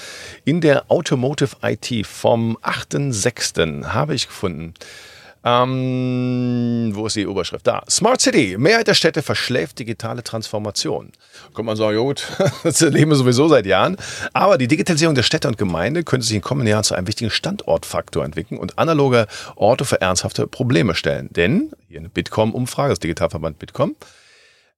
[0.46, 3.88] in der Automotive IT vom 8.6.
[3.88, 4.76] habe ich gefunden,
[5.43, 7.65] Ähm, wo ist die Oberschrift?
[7.65, 7.84] Da.
[7.89, 8.58] Smart City.
[8.58, 11.12] Mehrheit der Städte verschläft digitale Transformation.
[11.54, 12.28] Könnte man sagen, ja gut,
[12.63, 13.95] das erleben wir sowieso seit Jahren.
[14.34, 17.32] Aber die Digitalisierung der Städte und Gemeinde könnte sich in kommenden Jahren zu einem wichtigen
[17.32, 21.30] Standortfaktor entwickeln und analoge Orte für ernsthafte Probleme stellen.
[21.32, 23.95] Denn, hier eine Bitkom-Umfrage, das Digitalverband Bitkom,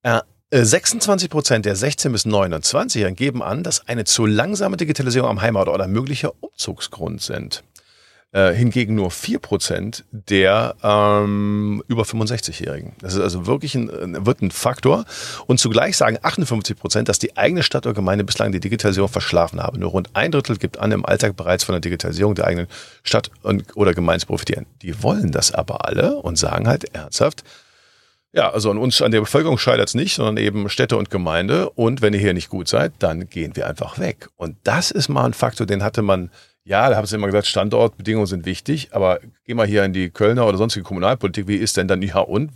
[0.03, 0.21] äh,
[0.53, 5.79] 26 Prozent der 16- bis 29-Jährigen geben an, dass eine zu langsame Digitalisierung am Heimatort
[5.79, 7.63] ein möglicher Umzugsgrund sind.
[8.33, 12.93] Äh, hingegen nur 4% der ähm, über 65-Jährigen.
[13.01, 15.03] Das ist also wirklich ein, wird ein Faktor.
[15.47, 19.77] Und zugleich sagen 58%, dass die eigene Stadt oder Gemeinde bislang die Digitalisierung verschlafen habe.
[19.77, 22.67] Nur rund ein Drittel gibt an, im Alltag bereits von der Digitalisierung der eigenen
[23.03, 24.65] Stadt und, oder Gemeinde zu profitieren.
[24.81, 27.43] Die wollen das aber alle und sagen halt ernsthaft,
[28.33, 31.69] ja, also an uns, an der Bevölkerung scheitert es nicht, sondern eben Städte und Gemeinde.
[31.71, 34.29] Und wenn ihr hier nicht gut seid, dann gehen wir einfach weg.
[34.37, 36.31] Und das ist mal ein Faktor, den hatte man
[36.63, 40.09] ja, da haben sie immer gesagt, Standortbedingungen sind wichtig, aber geh mal hier in die
[40.09, 42.51] Kölner oder sonstige Kommunalpolitik, wie ist denn dann, ja und?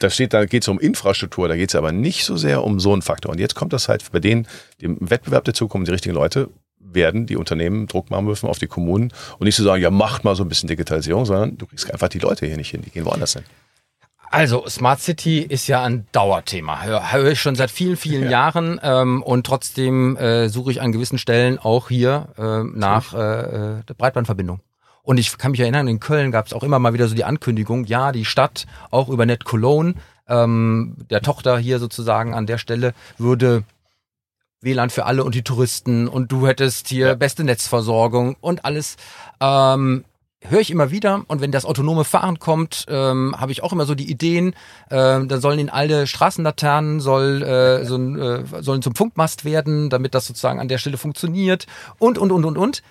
[0.00, 2.80] Da steht, da geht es um Infrastruktur, da geht es aber nicht so sehr um
[2.80, 3.30] so einen Faktor.
[3.30, 4.48] Und jetzt kommt das halt bei denen,
[4.82, 8.66] dem Wettbewerb der Zukunft, die richtigen Leute werden die Unternehmen Druck machen müssen auf die
[8.66, 11.66] Kommunen und nicht zu so sagen, ja, macht mal so ein bisschen Digitalisierung, sondern du
[11.66, 13.44] kriegst einfach die Leute hier nicht hin, die gehen woanders hin.
[14.30, 16.82] Also Smart City ist ja ein Dauerthema.
[16.82, 18.30] Höre hör ich schon seit vielen, vielen ja.
[18.30, 23.18] Jahren ähm, und trotzdem äh, suche ich an gewissen Stellen auch hier äh, nach äh,
[23.18, 24.60] äh, der Breitbandverbindung.
[25.02, 27.24] Und ich kann mich erinnern, in Köln gab es auch immer mal wieder so die
[27.24, 29.94] Ankündigung, ja, die Stadt, auch über Net Cologne,
[30.28, 33.64] ähm, der Tochter hier sozusagen an der Stelle, würde
[34.62, 37.14] WLAN für alle und die Touristen und du hättest hier ja.
[37.14, 38.96] beste Netzversorgung und alles.
[39.40, 40.04] Ähm,
[40.48, 41.22] höre ich immer wieder.
[41.28, 44.54] Und wenn das autonome Fahren kommt, ähm, habe ich auch immer so die Ideen,
[44.90, 49.90] äh, da sollen in alle Straßenlaternen soll, äh, so ein, äh, sollen zum Funkmast werden,
[49.90, 51.66] damit das sozusagen an der Stelle funktioniert
[51.98, 52.82] und, und, und, und, und.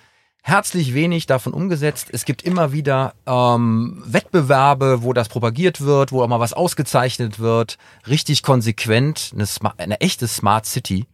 [0.46, 2.10] Herzlich wenig davon umgesetzt.
[2.12, 7.40] Es gibt immer wieder ähm, Wettbewerbe, wo das propagiert wird, wo auch mal was ausgezeichnet
[7.40, 7.78] wird.
[8.10, 11.08] Richtig konsequent, eine, Smart, eine echte Smart City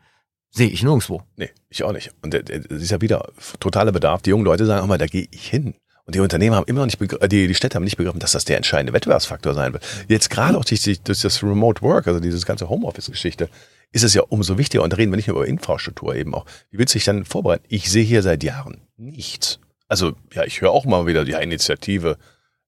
[0.51, 1.21] sehe ich nirgendwo.
[1.35, 2.11] Nee, ich auch nicht.
[2.23, 4.23] Und das ist ja wieder totaler Bedarf.
[4.23, 5.75] Die jungen Leute sagen auch mal, da gehe ich hin.
[6.09, 6.99] Und die Unternehmen haben immer noch nicht,
[7.31, 9.85] die, die Städte haben nicht begriffen, dass das der entscheidende Wettbewerbsfaktor sein wird.
[10.07, 13.47] Jetzt gerade auch durch, durch das Remote Work, also dieses ganze Homeoffice-Geschichte,
[13.91, 14.81] ist es ja umso wichtiger.
[14.81, 16.47] Und da reden wir nicht nur über Infrastruktur eben auch.
[16.71, 17.63] Wie willst du dich dann vorbereiten?
[17.67, 19.59] Ich sehe hier seit Jahren nichts.
[19.87, 22.17] Also, ja, ich höre auch mal wieder, ja, Initiative.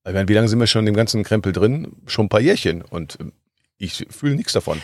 [0.05, 1.93] Ich meine, wie lange sind wir schon in dem ganzen Krempel drin?
[2.05, 2.83] Schon ein paar Jährchen.
[2.83, 3.31] Und ähm,
[3.79, 4.79] ich fühle nichts davon.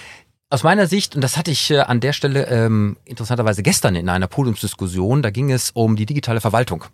[0.50, 4.10] Aus meiner Sicht, und das hatte ich äh, an der Stelle ähm, interessanterweise gestern in
[4.10, 6.86] einer Podiumsdiskussion, da ging es um die digitale Verwaltung.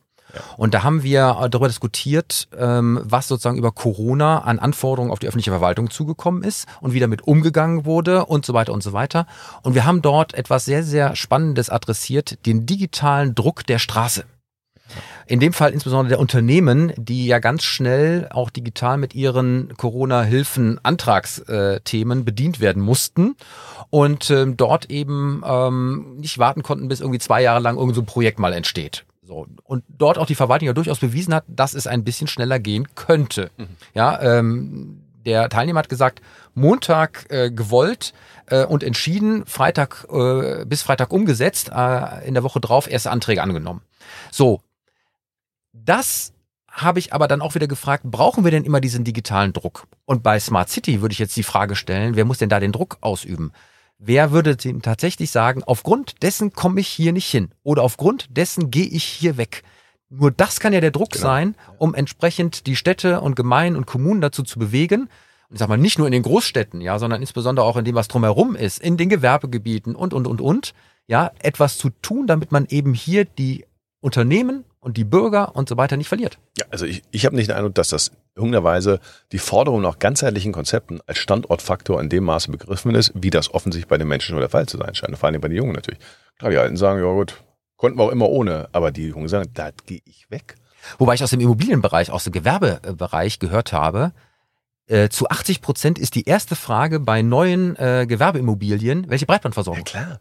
[0.58, 5.28] Und da haben wir darüber diskutiert, ähm, was sozusagen über Corona an Anforderungen auf die
[5.28, 9.28] öffentliche Verwaltung zugekommen ist und wie damit umgegangen wurde und so weiter und so weiter.
[9.62, 14.26] Und wir haben dort etwas sehr, sehr Spannendes adressiert, den digitalen Druck der Straße.
[15.26, 22.26] In dem Fall insbesondere der Unternehmen, die ja ganz schnell auch digital mit ihren Corona-Hilfen-Antragsthemen
[22.26, 23.38] bedient werden mussten
[23.90, 28.04] und ähm, dort eben ähm, nicht warten konnten, bis irgendwie zwei Jahre lang irgendein so
[28.04, 29.06] Projekt mal entsteht.
[29.24, 29.48] So.
[29.64, 32.94] Und dort auch die Verwaltung ja durchaus bewiesen hat, dass es ein bisschen schneller gehen
[32.96, 33.52] könnte.
[33.58, 33.68] Mhm.
[33.94, 36.22] Ja, ähm, der Teilnehmer hat gesagt,
[36.54, 38.14] Montag äh, gewollt
[38.48, 43.42] äh, und entschieden, Freitag äh, bis Freitag umgesetzt, äh, in der Woche drauf erste Anträge
[43.42, 43.82] angenommen.
[44.32, 44.62] So,
[45.72, 46.34] das
[46.70, 49.88] habe ich aber dann auch wieder gefragt, brauchen wir denn immer diesen digitalen Druck?
[50.06, 52.72] Und bei Smart City würde ich jetzt die Frage stellen, wer muss denn da den
[52.72, 53.54] Druck ausüben?
[53.98, 58.70] Wer würde ihm tatsächlich sagen, aufgrund dessen komme ich hier nicht hin oder aufgrund dessen
[58.70, 59.64] gehe ich hier weg?
[60.10, 61.24] Nur das kann ja der Druck genau.
[61.24, 65.10] sein, um entsprechend die Städte und Gemeinden und Kommunen dazu zu bewegen.
[65.50, 67.96] Und ich sag mal, nicht nur in den Großstädten, ja, sondern insbesondere auch in dem,
[67.96, 70.74] was drumherum ist, in den Gewerbegebieten und, und, und, und,
[71.08, 73.66] ja, etwas zu tun, damit man eben hier die
[74.02, 76.38] Unternehmen und die Bürger und so weiter nicht verliert.
[76.58, 79.00] Ja, also ich, ich habe nicht den Eindruck, dass das irgendeiner
[79.32, 83.88] die Forderung nach ganzheitlichen Konzepten als Standortfaktor in dem Maße begriffen ist, wie das offensichtlich
[83.88, 85.18] bei den Menschen schon der Fall zu sein scheint.
[85.18, 86.00] Vor allem bei den Jungen natürlich.
[86.38, 87.42] Klar, die Alten sagen, ja gut,
[87.78, 90.56] konnten wir auch immer ohne, aber die Jungen sagen, da gehe ich weg.
[90.98, 94.12] Wobei ich aus dem Immobilienbereich, aus dem Gewerbebereich gehört habe,
[94.88, 99.86] äh, zu 80 Prozent ist die erste Frage bei neuen äh, Gewerbeimmobilien, welche Breitbandversorgung?
[99.86, 100.20] Ja, klar.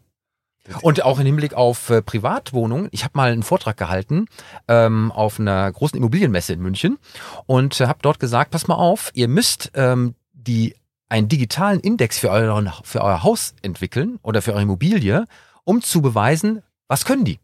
[0.81, 2.87] Und auch im Hinblick auf äh, Privatwohnungen.
[2.91, 4.27] Ich habe mal einen Vortrag gehalten
[4.67, 6.97] ähm, auf einer großen Immobilienmesse in München
[7.45, 10.75] und äh, habe dort gesagt, pass mal auf, ihr müsst ähm, die
[11.09, 15.25] einen digitalen Index für, euren, für euer Haus entwickeln oder für eure Immobilie,
[15.63, 17.39] um zu beweisen, was können die.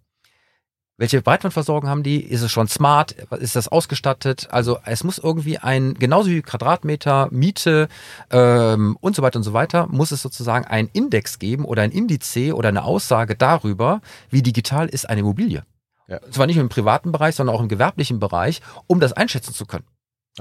[1.00, 2.22] Welche Breitbandversorgung haben die?
[2.22, 3.14] Ist es schon smart?
[3.14, 4.50] Ist das ausgestattet?
[4.52, 7.88] Also es muss irgendwie ein, genauso wie Quadratmeter, Miete
[8.32, 11.92] ähm, und so weiter und so weiter, muss es sozusagen einen Index geben oder ein
[11.92, 15.64] Indiz oder eine Aussage darüber, wie digital ist eine Immobilie.
[16.10, 16.20] Ja.
[16.32, 19.66] Zwar nicht nur im privaten Bereich, sondern auch im gewerblichen Bereich, um das einschätzen zu
[19.66, 19.86] können.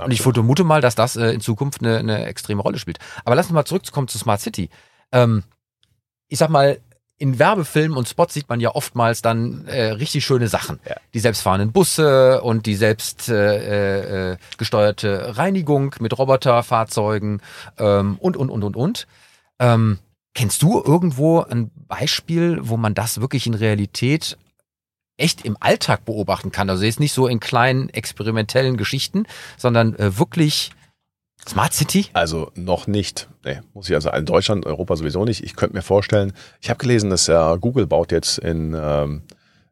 [0.03, 2.99] Und ich vermute mal, dass das äh, in Zukunft eine, eine extreme Rolle spielt.
[3.25, 4.71] Aber lass uns mal zurückkommen zu Smart City.
[5.13, 5.45] Ähm,
[6.27, 6.81] ich sag mal,
[7.19, 10.79] in Werbefilmen und Spots sieht man ja oftmals dann äh, richtig schöne Sachen.
[10.89, 10.97] Ja.
[11.15, 17.43] Die selbstfahrenden Busse und die selbst äh, äh, gesteuerte Reinigung mit Roboterfahrzeugen
[17.79, 19.07] ähm, und, und, und, und, und.
[19.59, 19.99] Ähm,
[20.35, 24.39] kennst du irgendwo ein Beispiel, wo man das wirklich in Realität
[25.17, 26.71] echt im Alltag beobachten kann?
[26.71, 29.27] Also jetzt nicht so in kleinen experimentellen Geschichten,
[29.57, 30.71] sondern äh, wirklich
[31.47, 32.07] Smart City?
[32.13, 33.29] Also noch nicht.
[33.45, 35.43] Nee, muss ich also in Deutschland, Europa sowieso nicht.
[35.43, 39.23] Ich könnte mir vorstellen, ich habe gelesen, dass ja Google baut jetzt in, ähm,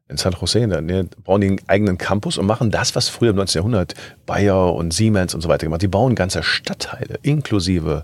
[0.07, 3.31] in San Jose, in der Nähe, bauen einen eigenen Campus und machen das, was früher
[3.31, 3.59] im 19.
[3.59, 3.93] Jahrhundert
[4.25, 5.81] Bayer und Siemens und so weiter gemacht.
[5.81, 8.03] Die bauen ganze Stadtteile inklusive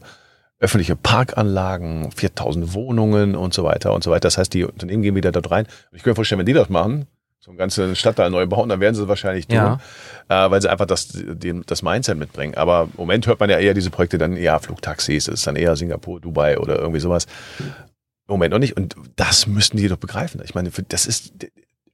[0.60, 4.28] öffentliche Parkanlagen, 4000 Wohnungen und so weiter und so weiter.
[4.28, 5.68] Das heißt, die Unternehmen gehen wieder dort rein.
[5.92, 7.08] Ich könnte mir vorstellen, wenn die das machen,
[7.44, 9.80] so einen ganzen Stadtteil neu bauen, dann werden sie es wahrscheinlich tun, Ja.
[10.30, 12.56] äh, weil sie einfach das, den, das Mindset mitbringen.
[12.56, 15.58] Aber im Moment hört man ja eher diese Projekte dann eher Flugtaxis, es ist dann
[15.58, 17.26] eher Singapur, Dubai oder irgendwie sowas.
[17.60, 17.66] Im
[18.30, 18.78] Moment noch nicht.
[18.78, 20.42] Und das müssten die doch begreifen.
[20.46, 21.34] Ich meine, das ist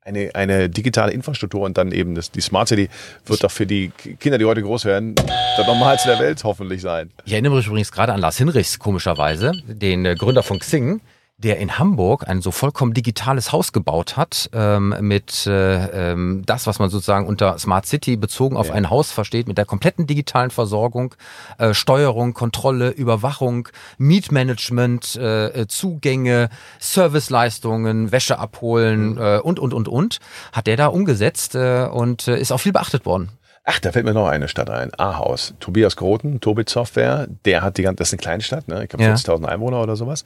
[0.02, 2.88] eine, eine digitale Infrastruktur und dann eben das, die Smart City
[3.26, 7.10] wird doch für die Kinder, die heute groß werden, das Normalste der Welt hoffentlich sein.
[7.26, 11.02] Ich erinnere mich übrigens gerade an Lars Hinrichs, komischerweise, den äh, Gründer von Xing,
[11.40, 16.68] der in Hamburg ein so vollkommen digitales Haus gebaut hat, ähm, mit äh, ähm, das,
[16.68, 18.74] was man sozusagen unter Smart City bezogen auf Ja.
[18.74, 21.16] ein Haus versteht, mit der kompletten digitalen Versorgung,
[21.58, 26.50] äh, Steuerung, Kontrolle, Überwachung, Mietmanagement, äh, äh, Zugänge,
[26.80, 30.20] Serviceleistungen, Wäsche abholen äh, und, und, und, und,
[30.52, 33.30] hat der da umgesetzt äh, und äh, ist auch viel beachtet worden.
[33.66, 34.92] Ach, da fällt mir noch eine Stadt ein.
[34.98, 35.54] Ahaus.
[35.60, 38.84] Tobias Groten, Tobit Software, der hat die ganze, das ist eine Kleinstadt, ne?
[38.84, 39.14] ich glaube Ja.
[39.14, 40.26] 40.000 Einwohner oder sowas.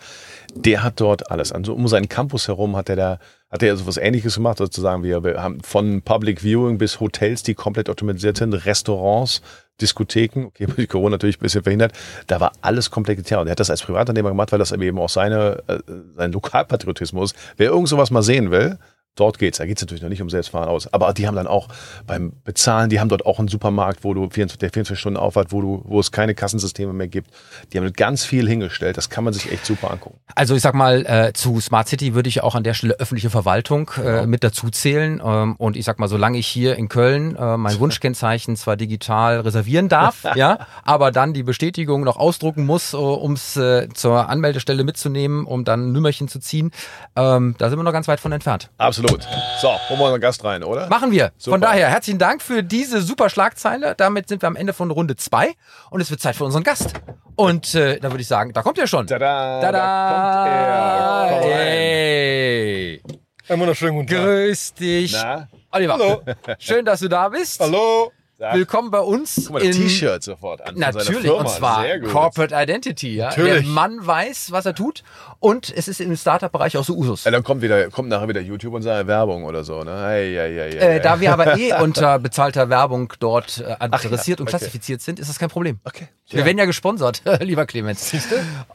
[0.56, 1.52] Der hat dort alles.
[1.52, 3.20] Also um seinen Campus herum hat er da,
[3.50, 5.04] hat er so was ähnliches gemacht, sozusagen.
[5.04, 9.42] Wir, wir haben von Public Viewing bis Hotels, die komplett automatisiert sind, Restaurants,
[9.82, 11.94] Diskotheken, okay, durch Corona natürlich ein bisschen verhindert.
[12.28, 13.40] Da war alles komplett getan.
[13.40, 15.80] Und er hat das als Privatunternehmer gemacht, weil das eben auch seine, äh,
[16.16, 18.78] sein Lokalpatriotismus, wer irgend sowas mal sehen will,
[19.16, 19.60] Dort geht's.
[19.60, 20.92] Da geht's natürlich noch nicht um Selbstfahren aus.
[20.92, 21.68] Aber die haben dann auch
[22.08, 25.52] beim Bezahlen, die haben dort auch einen Supermarkt, wo du 24, der 24 Stunden aufhat,
[25.52, 27.30] wo du, wo es keine Kassensysteme mehr gibt.
[27.72, 28.98] Die haben ganz viel hingestellt.
[28.98, 30.20] Das kann man sich echt super angucken.
[30.34, 33.30] Also ich sag mal, äh, zu Smart City würde ich auch an der Stelle öffentliche
[33.30, 35.22] Verwaltung äh, mit dazu zählen.
[35.24, 39.42] Ähm, und ich sag mal, solange ich hier in Köln äh, mein Wunschkennzeichen zwar digital
[39.42, 44.28] reservieren darf, ja, aber dann die Bestätigung noch ausdrucken muss, äh, um es äh, zur
[44.28, 46.72] Anmeldestelle mitzunehmen, um dann ein Nümmerchen zu ziehen,
[47.16, 48.72] ähm, da sind wir noch ganz weit von entfernt.
[48.80, 49.03] Absolut.
[49.10, 50.88] So, holen wir unseren Gast rein, oder?
[50.88, 51.32] Machen wir.
[51.38, 51.56] Super.
[51.56, 53.96] Von daher, herzlichen Dank für diese super Schlagzeile.
[53.96, 55.54] Damit sind wir am Ende von Runde zwei
[55.90, 56.94] und es wird Zeit für unseren Gast.
[57.36, 59.08] Und äh, da würde ich sagen, da kommt er schon.
[59.08, 61.26] Tada, Tada!
[61.28, 61.58] da kommt er.
[61.58, 63.04] Hey!
[63.50, 64.18] Einen wunderschönen guten Tag.
[64.24, 65.14] Grüß dich.
[65.14, 65.48] Na?
[65.72, 66.22] Oliver, Hallo.
[66.60, 67.60] schön, dass du da bist.
[67.60, 68.12] Hallo.
[68.52, 69.36] Willkommen bei uns.
[69.46, 70.76] Guck mal, T-Shirt sofort an.
[70.76, 71.40] Natürlich, Firma.
[71.40, 72.00] und zwar.
[72.00, 73.16] Corporate Identity.
[73.16, 73.30] Ja?
[73.30, 73.64] Natürlich.
[73.64, 75.04] Der Mann weiß, was er tut
[75.40, 77.24] und es ist im Startup-Bereich auch so Usus.
[77.24, 80.08] Ja, dann kommt wieder, kommt nachher wieder YouTube und seine Werbung oder so, ne?
[80.08, 84.48] Hey, hey, hey, Äh, da wir aber eh unter bezahlter Werbung dort äh, adressiert und
[84.48, 84.58] okay.
[84.58, 85.80] klassifiziert sind, ist das kein Problem.
[85.84, 86.08] Okay.
[86.30, 88.14] Wir werden ja gesponsert, lieber Clemens.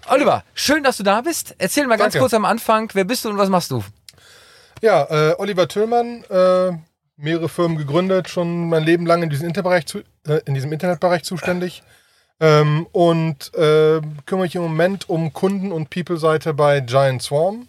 [0.09, 1.55] Oliver, schön, dass du da bist.
[1.59, 2.21] Erzähl mal ganz Danke.
[2.21, 3.83] kurz am Anfang, wer bist du und was machst du?
[4.81, 6.73] Ja, äh, Oliver Tüllmann, äh,
[7.19, 11.25] mehrere Firmen gegründet, schon mein Leben lang in diesem Internetbereich, zu, äh, in diesem Internetbereich
[11.25, 11.83] zuständig.
[12.41, 17.67] Ähm, und äh, kümmere mich im Moment um Kunden- und People-Seite bei Giant Swarm.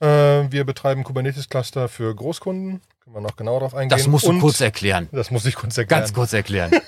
[0.00, 0.06] Äh,
[0.50, 2.82] wir betreiben Kubernetes-Cluster für Großkunden.
[3.02, 3.96] Können wir noch genauer drauf eingehen.
[3.96, 5.08] Das musst du Und- kurz erklären.
[5.12, 6.00] Das muss ich kurz erklären.
[6.02, 6.70] Ganz kurz erklären.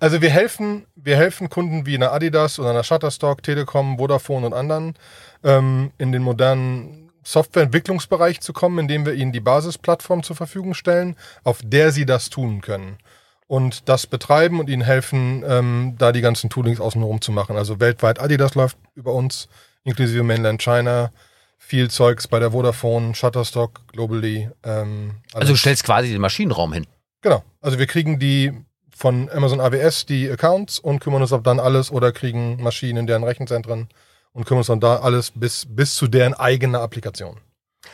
[0.00, 4.52] Also wir helfen, wir helfen Kunden wie einer Adidas oder einer Shutterstock, Telekom, Vodafone und
[4.52, 4.94] anderen
[5.42, 11.16] ähm, in den modernen Softwareentwicklungsbereich zu kommen, indem wir ihnen die Basisplattform zur Verfügung stellen,
[11.44, 12.98] auf der sie das tun können.
[13.46, 17.56] Und das betreiben und ihnen helfen, ähm, da die ganzen Toolings außenrum zu machen.
[17.56, 19.48] Also weltweit Adidas läuft über uns,
[19.84, 21.10] inklusive Mainland China,
[21.58, 24.50] viel Zeugs bei der Vodafone, Shutterstock, Globally.
[24.64, 26.86] Ähm, Also du stellst quasi den Maschinenraum hin.
[27.20, 27.44] Genau.
[27.60, 28.52] Also wir kriegen die
[28.90, 33.06] von Amazon AWS die Accounts und kümmern uns auf dann alles oder kriegen Maschinen in
[33.06, 33.88] deren Rechenzentren
[34.32, 37.38] und kümmern uns dann da alles bis, bis zu deren eigener Applikation.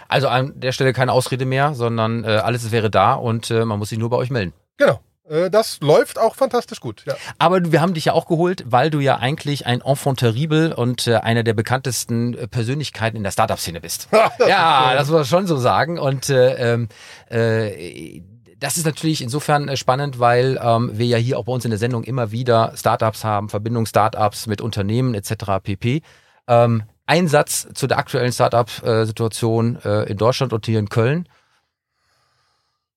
[0.09, 3.79] Also an der Stelle keine Ausrede mehr, sondern äh, alles wäre da und äh, man
[3.79, 4.53] muss sich nur bei euch melden.
[4.77, 5.01] Genau.
[5.29, 7.05] Äh, das läuft auch fantastisch gut.
[7.07, 7.17] Ja.
[7.39, 11.07] Aber wir haben dich ja auch geholt, weil du ja eigentlich ein Enfant terrible und
[11.07, 14.09] äh, einer der bekanntesten äh, Persönlichkeiten in der Startup-Szene bist.
[14.49, 15.99] ja, das muss man schon so sagen.
[15.99, 16.89] Und äh, ähm,
[17.29, 18.23] äh,
[18.59, 21.79] das ist natürlich insofern spannend, weil ähm, wir ja hier auch bei uns in der
[21.79, 25.63] Sendung immer wieder Startups haben, Verbindung Startups mit Unternehmen etc.
[25.63, 26.03] pp.
[26.49, 31.29] Ähm, ein Satz zu der aktuellen Startup-Situation äh, in Deutschland und hier in Köln.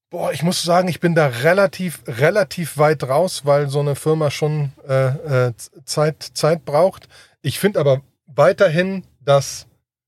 [0.10, 4.30] Boah, ich muss sagen, ich bin da relativ, relativ weit raus, weil so eine Firma
[4.30, 5.54] schon äh, äh,
[5.86, 7.08] Zeit, Zeit braucht.
[7.42, 9.68] Ich finde aber weiterhin, dass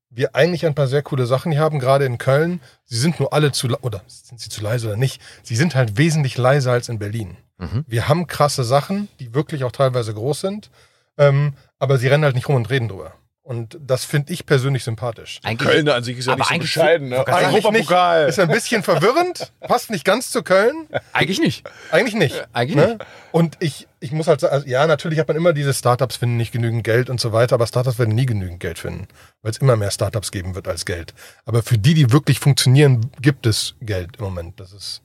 [0.09, 2.59] wir eigentlich ein paar sehr coole Sachen hier haben, gerade in Köln.
[2.83, 5.21] Sie sind nur alle zu, oder sind sie zu leise oder nicht?
[5.41, 7.37] Sie sind halt wesentlich leiser als in Berlin.
[7.57, 7.85] Mhm.
[7.87, 10.69] Wir haben krasse Sachen, die wirklich auch teilweise groß sind,
[11.17, 13.13] ähm, aber sie rennen halt nicht rum und reden drüber.
[13.45, 15.41] Und das finde ich persönlich sympathisch.
[15.43, 17.09] Eigentlich, Köln an sich ist ja Aber nicht so bescheiden.
[17.09, 17.27] Ne?
[17.27, 17.65] Eigentlich nicht.
[17.65, 18.29] Europapokal.
[18.29, 20.87] Ist ein bisschen verwirrend, passt nicht ganz zu Köln.
[21.11, 21.69] eigentlich nicht.
[21.91, 22.47] Eigentlich nicht.
[22.53, 22.87] Eigentlich ne?
[22.87, 23.05] nicht.
[23.33, 26.37] Und ich, ich muss halt sagen, also ja, natürlich hat man immer diese Startups finden
[26.37, 29.09] nicht genügend Geld und so weiter, aber Startups werden nie genügend Geld finden,
[29.41, 31.13] weil es immer mehr Startups geben wird als Geld.
[31.43, 34.57] Aber für die, die wirklich funktionieren, gibt es Geld im Moment.
[34.61, 35.01] Das ist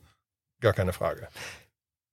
[0.61, 1.27] gar keine Frage.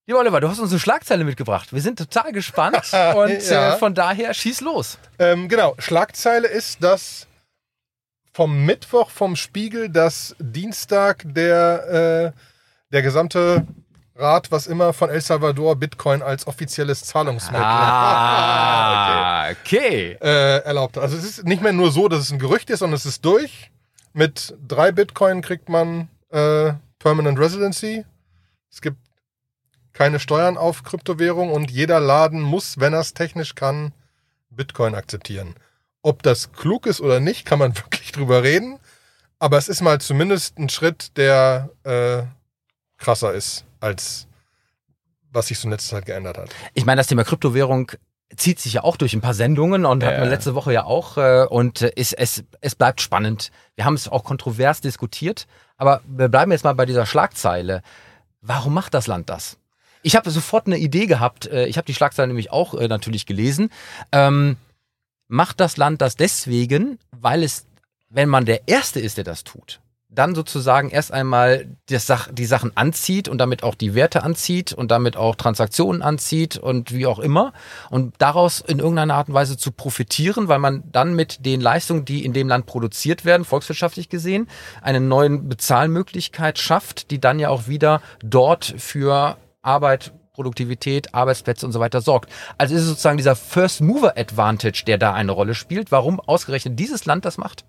[0.07, 1.73] Lieber Oliver, du hast uns eine Schlagzeile mitgebracht.
[1.73, 2.77] Wir sind total gespannt
[3.15, 3.73] und Ja.
[3.75, 4.99] äh, von daher schieß los.
[5.17, 7.25] Ähm, genau, Schlagzeile ist, dass
[8.31, 12.39] vom Mittwoch vom Spiegel, dass Dienstag der, äh,
[12.91, 13.65] der gesamte
[14.17, 20.17] Rat, was immer von El Salvador Bitcoin als offizielles Zahlungsmittel Ah, okay.
[20.21, 20.97] äh, erlaubt.
[20.99, 23.25] Also es ist nicht mehr nur so, dass es ein Gerücht ist, sondern es ist
[23.25, 23.71] durch.
[24.13, 28.05] Mit drei Bitcoin kriegt man äh, Permanent Residency.
[28.71, 28.97] Es gibt
[29.95, 33.93] keine Steuern auf Kryptowährung und jeder Laden muss, wenn er es technisch kann,
[34.49, 35.55] Bitcoin akzeptieren.
[36.01, 38.77] Ob das klug ist oder nicht, kann man wirklich drüber reden.
[39.39, 42.23] Aber es ist mal zumindest ein Schritt, der äh,
[42.97, 44.27] krasser ist, als
[45.31, 46.49] was sich so in letzter Zeit geändert hat.
[46.73, 47.91] Ich meine, das Thema Kryptowährung
[48.35, 51.17] zieht sich ja auch durch ein paar Sendungen und hatten wir letzte Woche ja auch.
[51.17, 53.51] Äh, und äh, ist, es, es bleibt spannend.
[53.75, 55.47] Wir haben es auch kontrovers diskutiert.
[55.77, 57.81] Aber wir bleiben jetzt mal bei dieser Schlagzeile.
[58.41, 59.57] Warum macht das Land das?
[60.05, 61.47] Ich habe sofort eine Idee gehabt.
[61.47, 63.71] Äh, ich habe die Schlagzeile nämlich auch äh, natürlich gelesen.
[64.11, 64.55] Ähm,
[65.27, 67.65] macht das Land das deswegen, weil es,
[68.09, 72.77] wenn man der Erste ist, der das tut, dann sozusagen erst einmal Sach die Sachen
[72.77, 77.17] anzieht und damit auch die Werte anzieht und damit auch Transaktionen anzieht und wie auch
[77.17, 77.51] immer
[77.89, 82.05] und daraus in irgendeiner Art und Weise zu profitieren, weil man dann mit den Leistungen,
[82.05, 84.49] die in dem Land produziert werden, volkswirtschaftlich gesehen,
[84.83, 91.71] eine neue Bezahlmöglichkeit schafft, die dann ja auch wieder dort für Arbeit Produktivität, Arbeitsplätze und
[91.71, 92.29] so weiter sorgt.
[92.57, 95.91] Also ist es sozusagen dieser First Mover Advantage, der da eine Rolle spielt.
[95.91, 97.65] Warum ausgerechnet dieses Land das macht?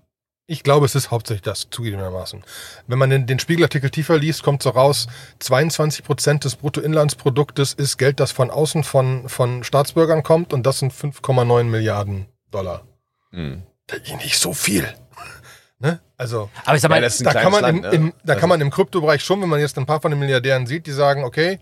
[0.49, 2.45] Ich glaube, es ist hauptsächlich das zugegebenermaßen.
[2.87, 5.09] Wenn man den, den Spiegelartikel tiefer liest, kommt so raus,
[5.41, 10.79] 22 Prozent des Bruttoinlandsproduktes ist Geld, das von außen von, von Staatsbürgern kommt und das
[10.79, 12.83] sind 5,9 Milliarden Dollar.
[13.31, 13.63] Hm.
[13.89, 14.89] Das ist nicht so viel.
[15.81, 16.01] ne?
[16.17, 18.13] Also, Aber ich sag mal, Ja, da kann, man im, Land, im, ne?
[18.25, 20.67] da Also- kann man im Kryptobereich schon, wenn man jetzt ein paar von den Milliardären
[20.67, 21.59] sieht, die sagen, okay,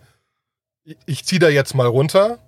[1.07, 2.39] ich- ziehe da jetzt mal runter,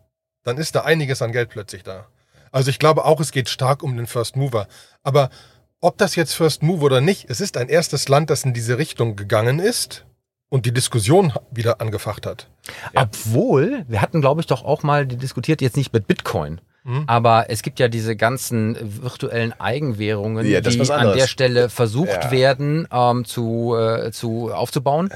[0.44, 2.06] dann ist da einiges an Geld plötzlich da.
[2.52, 4.68] Also ich glaube auch, es geht stark um den First Mover.
[5.02, 5.30] Aber
[5.80, 8.78] ob das jetzt First Move oder nicht, es ist ein erstes Land, das in diese
[8.78, 10.04] Richtung gegangen ist
[10.48, 12.48] und die Diskussion wieder angefacht hat.
[12.94, 16.60] Obwohl, wir hatten, glaube ich, doch auch mal diskutiert, jetzt nicht mit Bitcoin.
[16.86, 17.04] Mhm.
[17.08, 22.30] Aber es gibt ja diese ganzen virtuellen Eigenwährungen, Ja, die an der Stelle versucht Ja.
[22.30, 25.10] werden ähm, zu, äh, zu aufzubauen.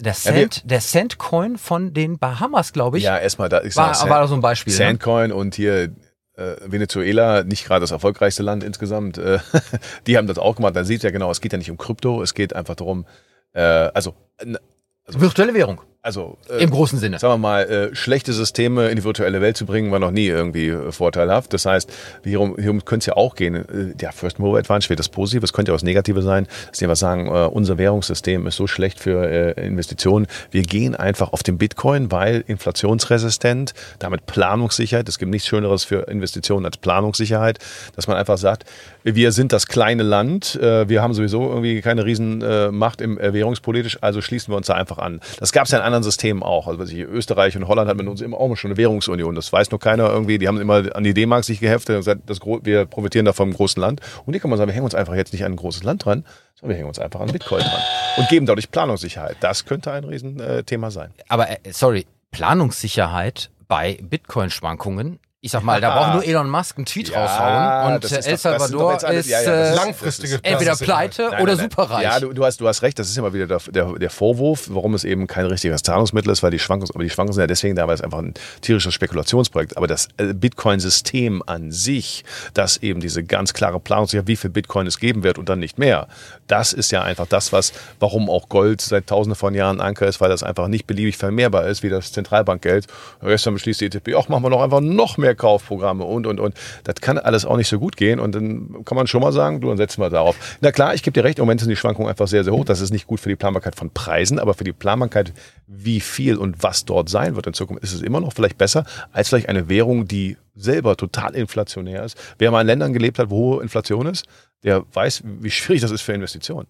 [0.00, 3.62] Der Cent, der Centcoin von den Bahamas, glaube ich, Ja, erstmal da.
[3.62, 4.72] Ich war, sag, war so ein Beispiel.
[4.72, 4.76] Ne?
[4.76, 5.92] Sandcoin und hier
[6.36, 9.38] äh, Venezuela, nicht gerade das erfolgreichste Land insgesamt, äh,
[10.06, 10.74] die haben das auch gemacht.
[10.76, 13.06] Da sieht ja genau, es geht ja nicht um Krypto, es geht einfach darum,
[13.52, 14.58] äh, also, n-
[15.06, 17.18] Virtuelle Währung also äh, im großen Sinne.
[17.18, 20.26] sagen wir mal, äh, schlechte Systeme in die virtuelle Welt zu bringen, war noch nie
[20.26, 21.52] irgendwie äh, vorteilhaft.
[21.52, 21.92] Das heißt,
[22.24, 23.54] hierum, hierum könnte es ja auch gehen.
[23.54, 26.46] Äh, ja, First Mover Advantage wird das Positive, es könnte ja auch das Negative sein,
[26.70, 30.26] dass die einfach sagen, äh, unser Währungssystem ist so schlecht für äh, Investitionen.
[30.50, 35.10] Wir gehen einfach auf den Bitcoin, weil inflationsresistent, damit Planungssicherheit.
[35.10, 37.58] Es gibt nichts Schöneres für Investitionen als Planungssicherheit,
[37.96, 38.64] dass man einfach sagt,
[39.04, 43.18] wir sind das kleine Land, äh, wir haben sowieso irgendwie keine riesen äh, Macht im
[43.18, 45.20] äh, währungspolitisch, also schließen wir uns da einfach an.
[45.38, 46.66] Das gab es ja in anderen Systemen auch.
[46.66, 49.34] Also was ich, Österreich und Holland hat mit uns immer auch schon eine Währungsunion.
[49.34, 50.38] Das weiß nur keiner irgendwie.
[50.38, 53.52] Die haben immer an die D-Mark sich geheftet und gesagt, das, wir profitieren da vom
[53.52, 54.00] großen Land.
[54.26, 56.04] Und hier kann man sagen, wir hängen uns einfach jetzt nicht an ein großes Land
[56.04, 56.24] dran,
[56.54, 57.82] sondern wir hängen uns einfach an Bitcoin dran
[58.16, 59.36] und geben dadurch Planungssicherheit.
[59.40, 61.10] Das könnte ein Riesenthema sein.
[61.28, 65.18] Aber äh, sorry, Planungssicherheit bei Bitcoin-Schwankungen.
[65.40, 68.18] Ich sag mal, da braucht nur Elon Musk einen Tweet Ja, raushauen und das äh,
[68.18, 69.76] ist El doch- das sind doch Salvador jetzt alles- ist ja, ja, das äh, ist-
[69.76, 72.02] Langfristige entweder pleite Nein, oder nein, superreich.
[72.02, 74.66] Ja, du, du, hast, du hast recht, das ist immer wieder der, der, der Vorwurf,
[74.72, 77.46] warum es eben kein richtiges Zahlungsmittel ist, weil die Schwankungen, aber die Schwankungen sind ja
[77.46, 82.24] deswegen da, weil es einfach ein tierisches Spekulationsprojekt Aber das äh, Bitcoin-System an sich,
[82.54, 85.78] das eben diese ganz klare Planung, wie viel Bitcoin es geben wird und dann nicht
[85.78, 86.08] mehr,
[86.48, 90.20] das ist ja einfach das, was, warum auch Gold seit tausenden von Jahren Anker ist,
[90.20, 92.88] weil das einfach nicht beliebig vermehrbar ist, wie das Zentralbankgeld.
[93.22, 96.54] Gestern beschließt die EZB, ach, machen wir doch einfach noch mehr Vormerkaufprogramme und, und, und.
[96.84, 98.20] Das kann alles auch nicht so gut gehen.
[98.20, 100.36] Und dann kann man schon mal sagen, du, dann setzen wir darauf.
[100.60, 102.64] Na klar, ich gebe dir recht, im Moment sind die Schwankungen einfach sehr, sehr hoch.
[102.64, 105.32] Das ist nicht gut für die Planbarkeit von Preisen, aber für die Planbarkeit,
[105.66, 108.84] wie viel und was dort sein wird in Zukunft, ist es immer noch vielleicht besser
[109.12, 112.16] als vielleicht eine Währung, die selber total inflationär ist.
[112.38, 114.26] Wer mal in Ländern gelebt hat, wo hohe Inflation ist,
[114.64, 116.66] der weiß, wie schwierig das ist für Investitionen.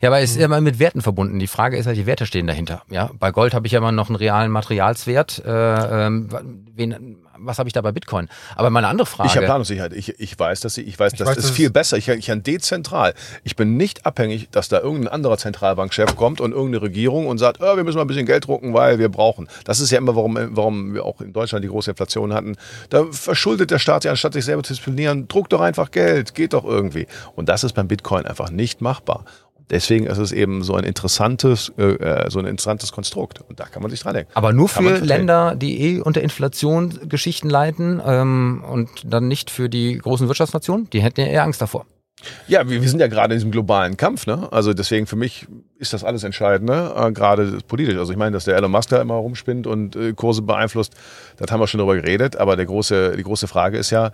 [0.00, 1.38] Ja, aber es ist immer mit Werten verbunden.
[1.38, 2.82] Die Frage ist halt, die Werte stehen dahinter.
[2.90, 5.42] Ja, bei Gold habe ich ja immer noch einen realen Materialswert.
[5.44, 6.28] Äh, ähm,
[6.74, 8.28] wen, was habe ich da bei Bitcoin?
[8.56, 9.28] Aber meine andere Frage.
[9.28, 9.92] Ich habe Planungssicherheit.
[9.92, 11.96] Ich, ich weiß, dass ich, ich weiß, Ich das weiß, ist dass viel es- besser.
[11.98, 13.14] Ich, ich kann dezentral.
[13.44, 17.60] Ich bin nicht abhängig, dass da irgendein anderer Zentralbankchef kommt und irgendeine Regierung und sagt,
[17.60, 19.48] oh, wir müssen mal ein bisschen Geld drucken, weil wir brauchen.
[19.64, 22.56] Das ist ja immer, warum, warum wir auch in Deutschland die große Inflation hatten.
[22.90, 26.52] Da verschuldet der Staat ja, anstatt sich selber zu disziplinieren, druckt doch einfach Geld, geht
[26.52, 27.06] doch irgendwie.
[27.34, 29.24] Und das ist beim Bitcoin einfach nicht machbar.
[29.72, 33.40] Deswegen ist es eben so ein interessantes, äh, äh, so ein interessantes Konstrukt.
[33.40, 34.30] Und da kann man sich dran denken.
[34.34, 34.98] aber nur Kann für.
[34.98, 40.90] Länder, die eh unter Inflation Geschichten leiten ähm, und dann nicht für die großen Wirtschaftsnationen.
[40.90, 41.86] Die hätten ja eher Angst davor.
[42.46, 44.46] Ja, wir, wir sind ja gerade in diesem globalen Kampf, ne?
[44.52, 45.46] Also deswegen für mich
[45.78, 47.96] ist das alles Entscheidende, äh, gerade politisch.
[47.96, 50.94] Also ich meine, dass der Elon Musk da immer rumspinnt und äh, Kurse beeinflusst,
[51.38, 52.36] das haben wir schon drüber geredet.
[52.36, 54.12] Aber der große, die große Frage ist ja,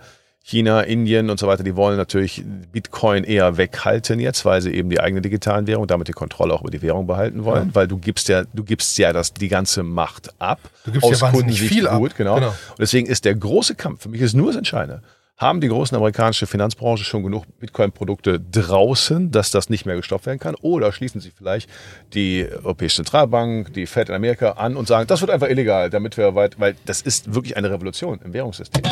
[0.49, 4.89] China, Indien und so weiter, die wollen natürlich Bitcoin eher weghalten jetzt, weil sie eben
[4.89, 7.99] die eigene digitalen Währung, damit die Kontrolle auch über die Währung behalten wollen, weil du
[7.99, 10.59] gibst ja, du gibst ja das, die ganze Macht ab.
[10.85, 11.99] Du gibst ja wahnsinnig Kundensicht viel ab.
[11.99, 12.35] gut, genau.
[12.35, 12.47] Genau.
[12.47, 15.03] Und deswegen ist der große Kampf, für mich ist nur das Entscheidende,
[15.39, 20.37] haben die großen amerikanische Finanzbranche schon genug Bitcoin-Produkte draußen, dass das nicht mehr gestoppt werden
[20.37, 20.55] kann?
[20.55, 21.69] Oder schließen sie vielleicht
[22.13, 26.17] die Europäische Zentralbank, die Fed in Amerika an und sagen, das wird einfach illegal, damit
[26.17, 28.83] wir weit, weil das ist wirklich eine Revolution im Währungssystem.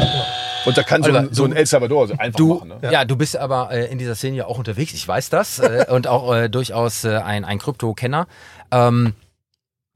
[0.66, 2.70] Und da kann so, ein, so ein El Salvador so einfach Du, machen.
[2.82, 2.91] Ne?
[2.91, 3.04] ja.
[3.04, 6.08] du bist aber äh, in dieser Szene ja auch unterwegs, ich weiß das, äh, und
[6.08, 8.26] auch äh, durchaus äh, ein, ein Krypto-Kenner.
[8.72, 9.14] Ähm,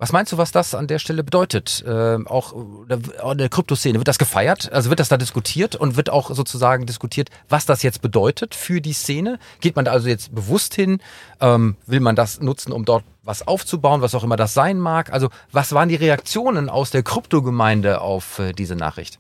[0.02, 1.86] was meinst du, was das an der Stelle bedeutet?
[1.88, 4.72] Ähm, auch in der Kryptoszene, wird das gefeiert?
[4.72, 8.82] Also wird das da diskutiert und wird auch sozusagen diskutiert, was das jetzt bedeutet für
[8.82, 9.38] die Szene?
[9.60, 11.04] Geht man da also jetzt bewusst hin?
[11.40, 15.14] Ähm, will man das nutzen, um dort was aufzubauen, was auch immer das sein mag?
[15.14, 19.20] Also was waren die Reaktionen aus der Kryptogemeinde auf äh, diese Nachricht?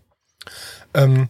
[0.95, 1.29] Ähm,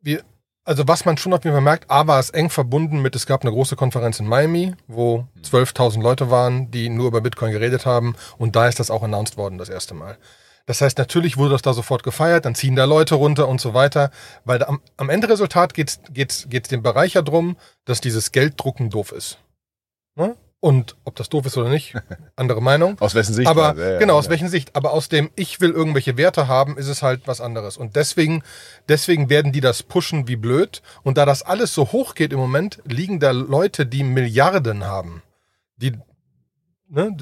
[0.00, 0.24] wir,
[0.70, 3.26] also was man schon auf jeden Fall merkt, A war es eng verbunden mit, es
[3.26, 7.86] gab eine große Konferenz in Miami, wo 12.000 Leute waren, die nur über Bitcoin geredet
[7.86, 10.16] haben und da ist das auch announced worden das erste Mal.
[10.66, 13.74] Das heißt, natürlich wurde das da sofort gefeiert, dann ziehen da Leute runter und so
[13.74, 14.12] weiter,
[14.44, 18.90] weil am, am Endresultat geht es geht's, geht's dem Bereich ja drum, dass dieses Gelddrucken
[18.90, 19.38] doof ist.
[20.14, 20.36] Ne?
[20.62, 21.94] Und ob das doof ist oder nicht,
[22.36, 23.00] andere Meinung.
[23.00, 23.48] Aus wessen Sicht?
[23.48, 24.30] Aber Ja, ja, genau, aus ja.
[24.30, 24.76] welchen Sicht?
[24.76, 27.78] Aber aus dem Ich will irgendwelche Werte haben, ist es halt was anderes.
[27.78, 28.42] Und deswegen,
[28.86, 30.82] deswegen werden die das pushen wie blöd.
[31.02, 35.22] Und da das alles so hoch geht im Moment, liegen da Leute, die Milliarden haben.
[35.76, 35.92] Die,
[36.88, 37.16] ne,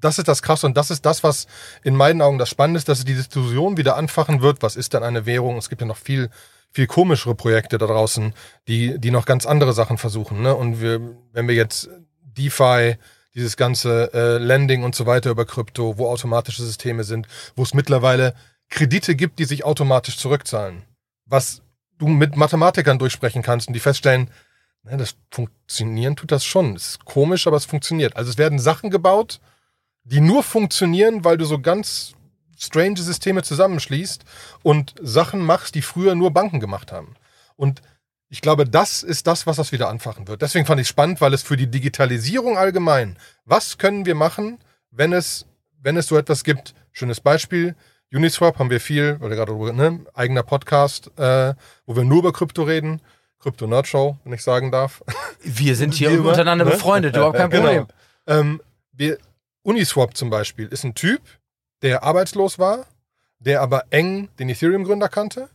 [0.00, 1.46] das ist das Krasse und das ist das, was
[1.82, 4.62] in meinen Augen das Spannende ist, dass die Diskussion wieder anfachen wird.
[4.62, 5.58] Was ist denn eine Währung?
[5.58, 6.30] Es gibt ja noch viel,
[6.70, 8.32] viel komischere Projekte da draußen,
[8.66, 10.40] die, die noch ganz andere Sachen versuchen.
[10.40, 10.54] Ne?
[10.54, 11.00] Und wir,
[11.32, 11.90] wenn wir jetzt
[12.34, 12.96] DeFi,
[13.34, 17.26] dieses ganze äh, Lending und so weiter über Krypto, wo automatische Systeme sind,
[17.56, 18.34] wo es mittlerweile
[18.70, 20.82] Kredite gibt, die sich automatisch zurückzahlen.
[21.26, 21.62] Was
[21.98, 24.30] du mit Mathematikern durchsprechen kannst und die feststellen,
[24.84, 26.76] ne, das funktionieren tut das schon.
[26.76, 28.16] Ist komisch, aber es funktioniert.
[28.16, 29.40] Also es werden Sachen gebaut,
[30.04, 32.14] die nur funktionieren, weil du so ganz
[32.58, 34.24] strange Systeme zusammenschließt
[34.62, 37.16] und Sachen machst, die früher nur Banken gemacht haben.
[37.56, 37.82] Und
[38.34, 40.42] ich glaube, das ist das, was das wieder anfachen wird.
[40.42, 44.58] Deswegen fand ich spannend, weil es für die Digitalisierung allgemein, was können wir machen,
[44.90, 45.46] wenn es,
[45.80, 46.74] wenn es so etwas gibt?
[46.90, 47.76] Schönes Beispiel.
[48.12, 51.54] Uniswap haben wir viel, oder gerade ne, eigener Podcast, äh,
[51.86, 53.00] wo wir nur über Krypto reden.
[53.38, 55.04] Krypto Nerd Show, wenn ich sagen darf.
[55.44, 56.72] Wir sind hier immer, untereinander ne?
[56.72, 57.86] befreundet, überhaupt kein Problem.
[58.26, 58.60] Ähm,
[58.90, 59.16] wir,
[59.62, 61.20] Uniswap zum Beispiel ist ein Typ,
[61.82, 62.86] der arbeitslos war,
[63.38, 65.50] der aber eng den Ethereum-Gründer kannte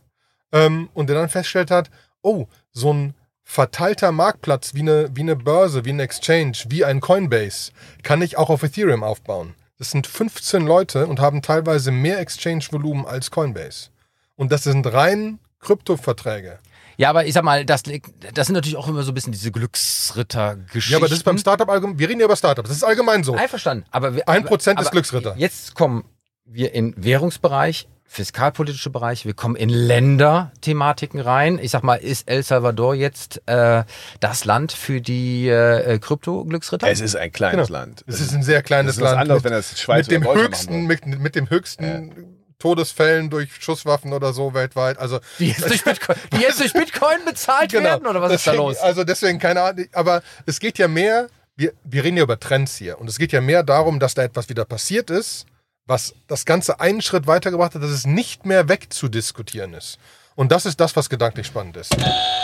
[0.53, 1.89] ähm, und der dann festgestellt hat,
[2.21, 3.13] oh, so ein
[3.43, 7.71] verteilter Marktplatz wie eine, wie eine Börse, wie ein Exchange, wie ein Coinbase,
[8.03, 9.55] kann ich auch auf Ethereum aufbauen.
[9.79, 13.89] Das sind 15 Leute und haben teilweise mehr Exchange-Volumen als Coinbase.
[14.35, 16.59] Und das sind rein Kryptoverträge.
[16.97, 19.51] Ja, aber ich sag mal, das, das sind natürlich auch immer so ein bisschen diese
[19.51, 20.91] Glücksritter-Geschichten.
[20.91, 23.23] Ja, aber das ist beim Startup allgemein, wir reden ja über Startups, das ist allgemein
[23.23, 23.35] so.
[23.35, 23.85] Einverstanden.
[23.89, 25.33] Aber Ein Prozent ist Glücksritter.
[25.37, 26.03] Jetzt kommen
[26.43, 31.59] wir in Währungsbereich, fiskalpolitische Bereich, wir kommen in Länderthematiken rein.
[31.61, 33.83] Ich sag mal, ist El Salvador jetzt äh,
[34.19, 36.87] das Land für die äh, Krypto-Glücksritter?
[36.89, 37.79] Es ist ein kleines Genau.
[37.79, 38.03] Land.
[38.07, 39.21] Es ist ein sehr kleines Das ist was Land.
[39.21, 44.11] anderes, mit, wenn das Schweiz mit dem höchsten, mit, mit dem höchsten Todesfällen durch Schusswaffen
[44.11, 44.97] oder so weltweit.
[44.97, 48.07] Also die, jetzt durch Bitcoin, die jetzt durch Bitcoin bezahlt werden?
[48.07, 48.77] Oder was ist da Deswegen- los?
[48.79, 49.85] Also deswegen keine Ahnung.
[49.93, 52.99] Aber es geht ja mehr, wir, wir reden ja über Trends hier.
[52.99, 55.45] Und es geht ja mehr darum, dass da etwas wieder passiert ist,
[55.89, 59.97] was das Ganze einen Schritt weitergebracht hat, dass es nicht mehr wegzudiskutieren ist.
[60.35, 61.93] Und das ist das, was gedanklich spannend ist.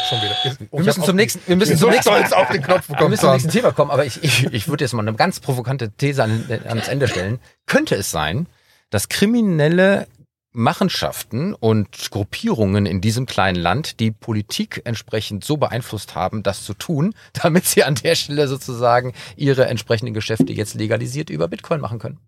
[0.10, 0.36] Schon wieder.
[0.72, 3.34] Wir müssen zum nächsten, wir müssen zum nächsten, auf den Knopf wir müssen zu zum
[3.34, 6.44] nächsten Thema kommen, aber ich, ich, ich würde jetzt mal eine ganz provokante These an,
[6.66, 7.40] ans Ende stellen.
[7.68, 8.48] Könnte es sein,
[8.90, 10.08] dass kriminelle
[10.52, 16.74] Machenschaften und Gruppierungen in diesem kleinen Land die Politik entsprechend so beeinflusst haben, das zu
[16.74, 22.00] tun, damit sie an der Stelle sozusagen ihre entsprechenden Geschäfte jetzt legalisiert über Bitcoin machen
[22.00, 22.20] können?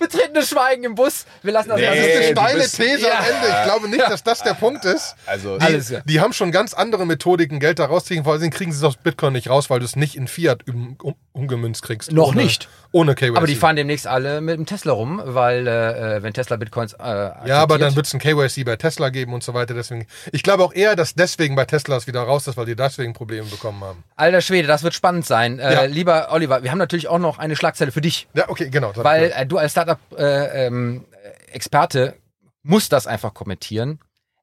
[0.00, 1.26] Betretenes Schweigen im Bus.
[1.42, 3.18] Wir lassen das Nee, Das ist eine steile bist- These Ja.
[3.18, 3.48] am Ende.
[3.58, 5.14] Ich glaube nicht, dass das der Punkt ist.
[5.26, 6.00] Also, Die, Alles, ja.
[6.04, 8.24] die haben schon ganz andere Methodiken, Geld da rausziehen.
[8.24, 10.66] Vor allem kriegen sie es aus Bitcoin nicht raus, weil du es nicht in Fiat
[10.68, 12.10] um, um, umgemünzt kriegst.
[12.12, 12.68] Noch ohne, nicht.
[12.92, 13.36] Ohne KYC.
[13.36, 16.98] Aber die fahren demnächst alle mit dem Tesla rum, weil äh, wenn Tesla Bitcoins äh,
[17.46, 19.74] Ja, aber dann wird es ein KYC bei Tesla geben und so weiter.
[19.74, 22.74] Deswegen, ich glaube auch eher, dass deswegen bei Tesla es wieder raus ist, weil die
[22.74, 24.02] deswegen Probleme bekommen haben.
[24.16, 25.58] Alter Schwede, das wird spannend sein.
[25.58, 25.82] Äh, Ja.
[25.84, 28.92] Lieber Oliver, wir haben natürlich auch noch eine Schlagzeile für dich, Ja, okay, genau.
[28.92, 32.16] das- weil äh, du als Startup-Experte
[32.62, 34.00] musst das einfach kommentieren.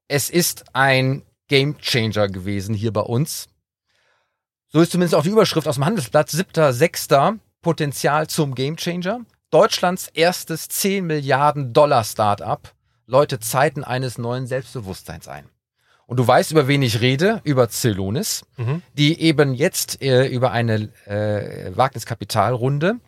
[0.08, 3.48] Es ist ein Game Changer gewesen hier bei uns.
[4.70, 7.40] So ist zumindest auch die Überschrift aus dem Handelsblatt, 7.6.
[7.62, 9.22] Potenzial zum Game Changer.
[9.50, 12.74] Deutschlands erstes 10 Milliarden Dollar Startup
[13.06, 15.46] läutet Zeiten eines neuen Selbstbewusstseins ein.
[16.06, 18.82] Und du weißt, über wen ich rede, über Celonis, Mhm.
[18.98, 23.00] die eben jetzt äh, über eine äh, Wagniskapitalrunde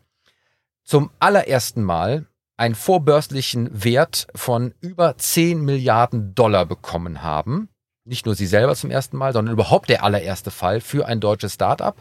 [0.84, 2.26] zum allerersten Mal
[2.60, 7.70] einen vorbörslichen Wert von über 10 Milliarden Dollar bekommen haben.
[8.04, 11.54] Nicht nur sie selber zum ersten Mal, sondern überhaupt der allererste Fall für ein deutsches
[11.54, 11.96] Startup.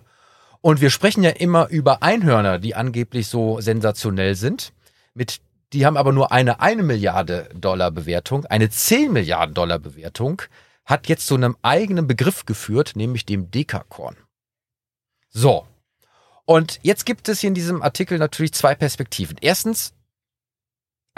[0.61, 4.73] Und wir sprechen ja immer über Einhörner, die angeblich so sensationell sind.
[5.15, 5.41] Mit,
[5.73, 8.45] die haben aber nur eine 1 Milliarde Dollar Bewertung.
[8.47, 10.43] Eine 10 Milliarden Dollar Bewertung
[10.85, 14.17] hat jetzt zu einem eigenen Begriff geführt, nämlich dem Dekakorn.
[15.29, 15.67] So.
[16.47, 19.37] Und jetzt gibt es hier in diesem Artikel natürlich zwei Perspektiven.
[19.41, 19.93] Erstens,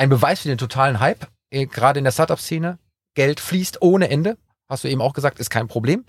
[0.00, 2.78] ein Beweis für den totalen Hype, äh, gerade in der Startup-Szene.
[3.14, 4.38] Geld fließt ohne Ende.
[4.66, 6.06] Hast du eben auch gesagt, ist kein Problem.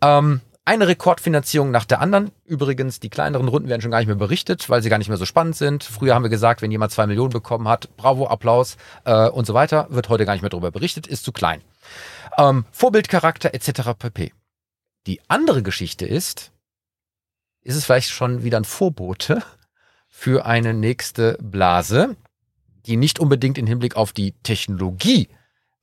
[0.00, 2.30] Ähm, eine Rekordfinanzierung nach der anderen.
[2.46, 5.18] Übrigens, die kleineren Runden werden schon gar nicht mehr berichtet, weil sie gar nicht mehr
[5.18, 5.84] so spannend sind.
[5.84, 9.52] Früher haben wir gesagt, wenn jemand zwei Millionen bekommen hat, bravo, Applaus äh, und so
[9.52, 11.60] weiter, wird heute gar nicht mehr darüber berichtet, ist zu klein.
[12.38, 13.90] Ähm, Vorbildcharakter etc.
[13.98, 14.32] pp.
[15.06, 16.52] Die andere Geschichte ist,
[17.60, 19.42] ist es vielleicht schon wieder ein Vorbote
[20.08, 22.16] für eine nächste Blase,
[22.86, 25.28] die nicht unbedingt im Hinblick auf die Technologie,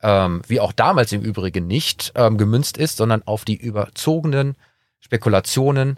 [0.01, 4.55] ähm, wie auch damals im Übrigen nicht, ähm, gemünzt ist, sondern auf die überzogenen
[4.99, 5.97] Spekulationen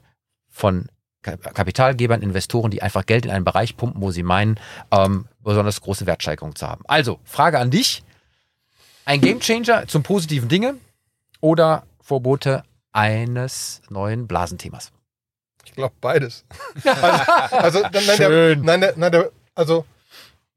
[0.50, 0.88] von
[1.22, 4.60] Ka- Kapitalgebern, Investoren, die einfach Geld in einen Bereich pumpen, wo sie meinen,
[4.92, 6.84] ähm, besonders große Wertsteigerung zu haben.
[6.88, 8.04] Also, Frage an dich.
[9.06, 10.76] Ein Gamechanger zum positiven Dinge
[11.40, 14.92] oder Vorbote eines neuen Blasenthemas?
[15.64, 16.46] Ich glaube beides.
[16.84, 18.28] also, also, nein, nein, Schön.
[18.28, 19.86] Der, nein, der, nein, der, also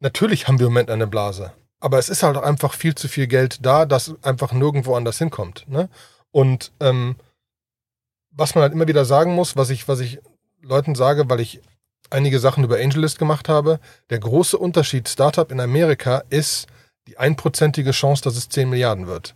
[0.00, 1.52] natürlich haben wir im Moment eine Blase.
[1.80, 5.64] Aber es ist halt einfach viel zu viel Geld da, das einfach nirgendwo anders hinkommt.
[5.68, 5.88] Ne?
[6.32, 7.16] Und ähm,
[8.30, 10.20] was man halt immer wieder sagen muss, was ich, was ich
[10.60, 11.60] Leuten sage, weil ich
[12.10, 13.80] einige Sachen über AngelList gemacht habe,
[14.10, 16.66] der große Unterschied Startup in Amerika ist
[17.06, 19.34] die einprozentige Chance, dass es 10 Milliarden wird.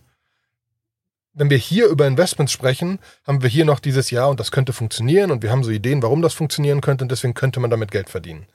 [1.34, 4.72] Wenn wir hier über Investments sprechen, haben wir hier noch dieses Jahr und das könnte
[4.72, 7.90] funktionieren und wir haben so Ideen, warum das funktionieren könnte und deswegen könnte man damit
[7.90, 8.46] Geld verdienen.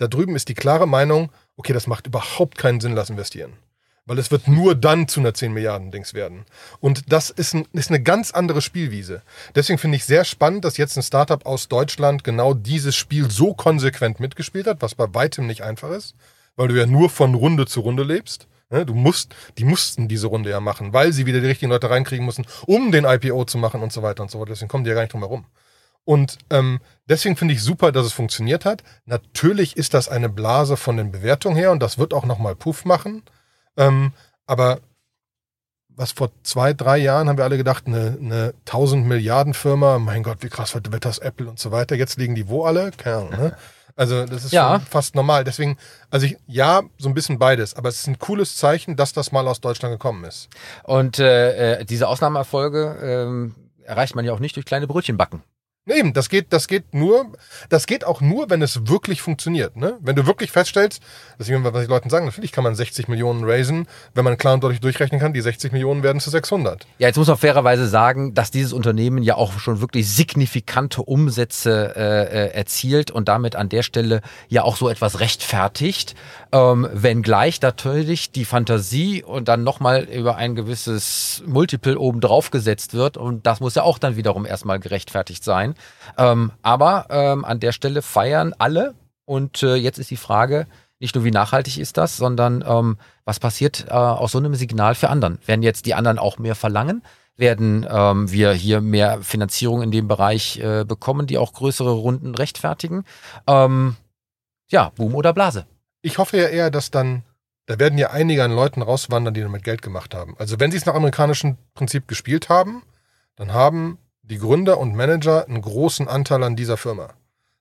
[0.00, 3.52] Da drüben ist die klare Meinung, okay, das macht überhaupt keinen Sinn, lass investieren.
[4.06, 6.46] Weil es wird nur dann zu einer 10 Milliarden Dings werden.
[6.80, 9.20] Und das ist, ein, ist eine ganz andere Spielwiese.
[9.54, 13.52] Deswegen finde ich sehr spannend, dass jetzt ein Startup aus Deutschland genau dieses Spiel so
[13.52, 16.14] konsequent mitgespielt hat, was bei weitem nicht einfach ist,
[16.56, 18.48] weil du ja nur von Runde zu Runde lebst.
[18.70, 21.90] Ne, Du musst, die mussten diese Runde ja machen, weil sie wieder die richtigen Leute
[21.90, 24.48] reinkriegen mussten, um den IPO zu machen und so weiter und so fort.
[24.48, 25.44] Deswegen kommen die ja gar nicht drum herum.
[26.04, 28.82] Und ähm, deswegen finde ich super, dass es funktioniert hat.
[29.04, 32.84] Natürlich ist das eine Blase von den Bewertungen her und das wird auch nochmal Puff
[32.84, 33.22] machen.
[33.76, 34.12] Ähm,
[34.46, 34.80] aber
[35.88, 40.22] was vor zwei, drei Jahren haben wir alle gedacht, eine, eine 1000 Milliarden Firma, mein
[40.22, 41.94] Gott, wie krass wird das Apple und so weiter.
[41.94, 42.90] Jetzt liegen die wo alle?
[42.92, 43.56] Keine Ahnung, ne?
[43.96, 44.78] Also das ist Ja.
[44.78, 45.44] schon fast normal.
[45.44, 45.76] Deswegen,
[46.10, 47.74] also ich, ja, so ein bisschen beides.
[47.74, 50.48] Aber es ist ein cooles Zeichen, dass das mal aus Deutschland gekommen ist.
[50.84, 55.42] Und äh, äh, diese Ausnahmeerfolge ähm, erreicht man ja auch nicht durch kleine Brötchen backen.
[55.86, 57.32] Eben, das geht, das geht nur,
[57.70, 59.76] das geht auch nur, wenn es wirklich funktioniert.
[59.76, 59.96] Ne?
[60.00, 61.02] Wenn du wirklich feststellst,
[61.38, 64.36] das ist immer, was die Leuten sagen, natürlich kann man 60 Millionen raisen, wenn man
[64.36, 66.86] klar und deutlich durchrechnen kann, die 60 Millionen werden zu 600.
[66.98, 71.94] Ja, jetzt muss man fairerweise sagen, dass dieses Unternehmen ja auch schon wirklich signifikante Umsätze
[71.96, 76.14] äh, äh, erzielt und damit an der Stelle ja auch so etwas rechtfertigt,
[76.52, 82.92] ähm, wenngleich natürlich die Fantasie und dann nochmal über ein gewisses Multiple oben drauf gesetzt
[82.92, 85.69] wird und das muss ja auch dann wiederum erstmal gerechtfertigt sein.
[86.16, 88.94] Ähm, aber ähm, an der Stelle feiern alle
[89.30, 90.66] Und äh, jetzt ist die Frage,
[90.98, 94.96] nicht nur wie nachhaltig ist das, sondern ähm, was passiert äh, aus so einem Signal
[94.96, 95.38] für anderen?
[95.46, 97.04] Werden jetzt die anderen auch mehr verlangen?
[97.36, 102.34] Werden ähm, wir hier mehr Finanzierung in dem Bereich äh, bekommen, die auch größere Runden
[102.34, 103.04] rechtfertigen?
[103.46, 103.94] Ähm,
[104.68, 105.64] ja, Boom oder Blase?
[106.02, 107.22] Ich hoffe ja eher, dass dann,
[107.66, 110.34] da werden ja einige an Leuten rauswandern, die damit Geld gemacht haben.
[110.40, 112.82] Also wenn sie es nach amerikanischem Prinzip gespielt haben,
[113.36, 113.98] dann haben
[114.30, 117.08] die Gründer und Manager einen großen Anteil an dieser Firma.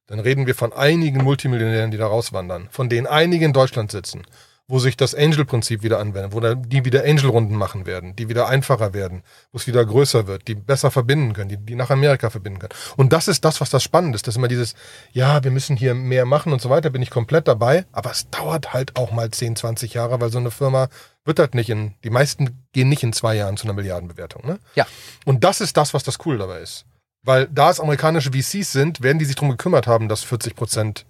[0.05, 4.24] Dann reden wir von einigen Multimillionären, die da rauswandern, von denen einige in Deutschland sitzen,
[4.67, 8.93] wo sich das Angel-Prinzip wieder anwendet, wo die wieder Angel-Runden machen werden, die wieder einfacher
[8.93, 12.59] werden, wo es wieder größer wird, die besser verbinden können, die, die nach Amerika verbinden
[12.59, 12.74] können.
[12.97, 14.28] Und das ist das, was das Spannende ist.
[14.28, 14.76] Das ist immer dieses,
[15.11, 18.30] ja, wir müssen hier mehr machen und so weiter, bin ich komplett dabei, aber es
[18.30, 20.89] dauert halt auch mal 10, 20 Jahre, weil so eine Firma
[21.26, 24.45] wird halt nicht in, die meisten gehen nicht in zwei Jahren zu einer Milliardenbewertung.
[24.45, 24.59] Ne?
[24.76, 24.88] Ja.
[25.26, 26.86] Und das ist das, was das cool dabei ist.
[27.24, 31.05] Weil da es amerikanische VCs sind, werden die sich darum gekümmert haben, dass 40 Prozent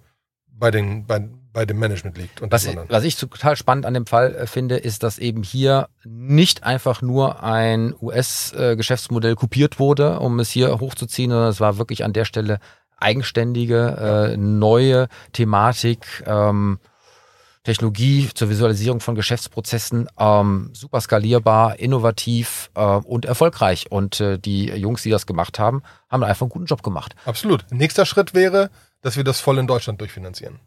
[0.52, 2.42] bei, den, bei, bei dem Management liegt.
[2.42, 2.88] Und Was, das anderen.
[2.90, 7.00] was ich total spannend an dem Fall äh, finde, ist, dass eben hier nicht einfach
[7.00, 12.24] nur ein US-Geschäftsmodell kopiert wurde, um es hier hochzuziehen, sondern es war wirklich an der
[12.24, 12.58] Stelle
[12.98, 16.78] eigenständige, äh, neue Thematik, ähm,
[17.62, 23.90] Technologie zur Visualisierung von Geschäftsprozessen, ähm, super skalierbar, innovativ äh, und erfolgreich.
[23.90, 27.14] Und äh, die Jungs, die das gemacht haben, haben einfach einen guten Job gemacht.
[27.26, 27.64] Absolut.
[27.70, 28.70] Nächster Schritt wäre,
[29.02, 30.58] dass wir das voll in Deutschland durchfinanzieren.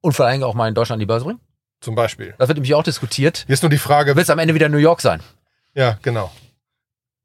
[0.00, 1.40] Und vor allem auch mal in Deutschland an die Börse bringen.
[1.80, 2.34] Zum Beispiel.
[2.38, 3.44] Das wird nämlich auch diskutiert.
[3.48, 5.20] Jetzt nur die Frage, Wird es am Ende wieder New York sein?
[5.74, 6.32] ja, genau.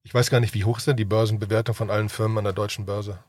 [0.05, 2.53] Ich weiß gar nicht, wie hoch ist denn die Börsenbewertung von allen Firmen an der
[2.53, 3.19] deutschen Börse?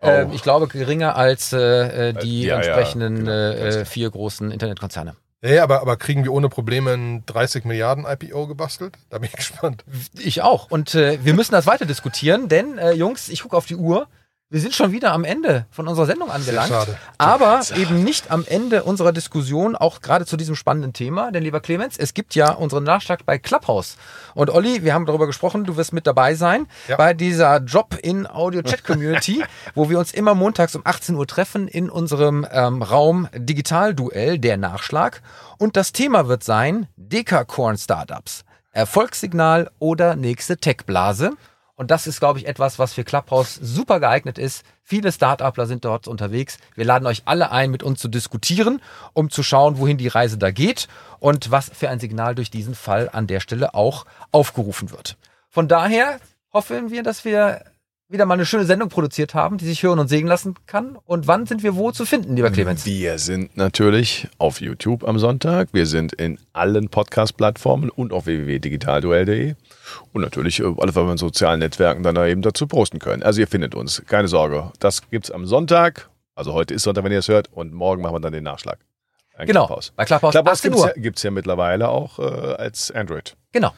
[0.00, 3.30] Ähm, ich glaube geringer als äh, äh, die Ja, ja, entsprechenden genau.
[3.30, 5.16] äh, äh, vier großen Internetkonzerne.
[5.42, 8.96] Ja, ja, aber, aber kriegen wir ohne Probleme ein 30 Milliarden IPO gebastelt?
[9.10, 9.84] Da bin ich gespannt.
[10.18, 10.70] Ich auch.
[10.70, 14.08] Und äh, wir müssen das weiter diskutieren, denn äh, Jungs, ich gucke auf die Uhr.
[14.48, 16.68] Wir sind schon wieder am Ende von unserer Sendung angelangt.
[16.68, 16.96] schade.
[17.18, 21.32] Aber eben nicht am Ende unserer Diskussion, auch gerade zu diesem spannenden Thema.
[21.32, 23.96] Denn lieber Clemens, es gibt ja unseren Nachschlag bei Clubhouse.
[24.36, 26.94] Und Olli, wir haben darüber gesprochen, du wirst mit dabei sein Ja.
[26.94, 29.42] bei dieser Job in Audio Chat Community,
[29.74, 34.58] wo wir uns immer montags um 18 Uhr treffen in unserem ähm, Raum Digitalduell, der
[34.58, 35.22] Nachschlag.
[35.58, 38.44] Und das Thema wird sein Dekacorn Startups.
[38.70, 41.32] Erfolgssignal oder nächste Tech-Blase.
[41.76, 44.64] Und das ist, glaube ich, etwas, was für Clubhouse super geeignet ist.
[44.82, 46.58] Viele Startupler sind dort unterwegs.
[46.74, 48.80] Wir laden euch alle ein, mit uns zu diskutieren,
[49.12, 50.88] um zu schauen, wohin die Reise da geht
[51.20, 55.18] und was für ein Signal durch diesen Fall an der Stelle auch aufgerufen wird.
[55.50, 56.18] Von daher
[56.52, 57.62] hoffen wir, dass wir
[58.08, 60.96] wieder mal eine schöne Sendung produziert haben, die sich hören und sehen lassen kann.
[61.06, 62.86] Und wann sind wir wo zu finden, lieber Clemens?
[62.86, 65.68] Wir sind natürlich auf YouTube am Sonntag.
[65.72, 69.54] Wir sind in allen Podcast-Plattformen und auf www.digitalduell.de.
[70.12, 73.22] Und natürlich äh, alle von sozialen Netzwerken dann da eben dazu posten können.
[73.22, 74.70] Also ihr findet uns, keine Sorge.
[74.78, 76.08] Das gibt's am Sonntag.
[76.36, 77.52] Also heute ist Sonntag, wenn ihr es hört.
[77.52, 78.78] Und morgen machen wir dann den Nachschlag.
[79.36, 79.92] Ein Genau, Clubhouse.
[79.96, 80.70] bei Clubhouse, Clubhouse 18
[81.02, 81.24] gibt's Uhr.
[81.24, 83.36] ja, ja mittlerweile auch äh, als Android.
[83.52, 83.72] Genau.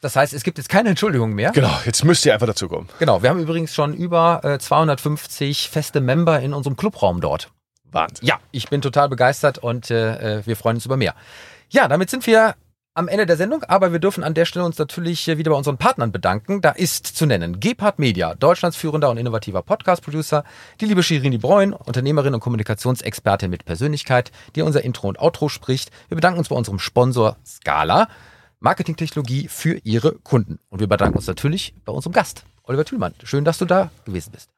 [0.00, 1.50] Das heißt, es gibt jetzt keine Entschuldigung mehr.
[1.50, 2.88] Genau, jetzt müsst ihr einfach dazu kommen.
[2.98, 7.50] Genau, wir haben übrigens schon über äh, 250 feste Member in unserem Clubraum dort.
[7.90, 8.26] Wahnsinn.
[8.26, 11.14] Ja, ich bin total begeistert und äh, äh, wir freuen uns über mehr.
[11.70, 12.54] Ja, damit sind wir
[12.94, 15.56] am Ende der Sendung, aber wir dürfen an der Stelle uns natürlich äh, wieder bei
[15.56, 16.60] unseren Partnern bedanken.
[16.60, 20.44] Da ist zu nennen Gepard Media, Deutschlands führender und innovativer Podcast-Producer,
[20.80, 25.90] die liebe Shirini Breun, Unternehmerin und Kommunikationsexpertin mit Persönlichkeit, die unser Intro und Outro spricht.
[26.08, 28.08] Wir bedanken uns bei unserem Sponsor Scala,
[28.60, 30.58] Marketingtechnologie für ihre Kunden.
[30.68, 33.14] Und wir bedanken uns natürlich bei unserem Gast, Oliver Thülmann.
[33.24, 34.50] Schön, dass du da gewesen bist.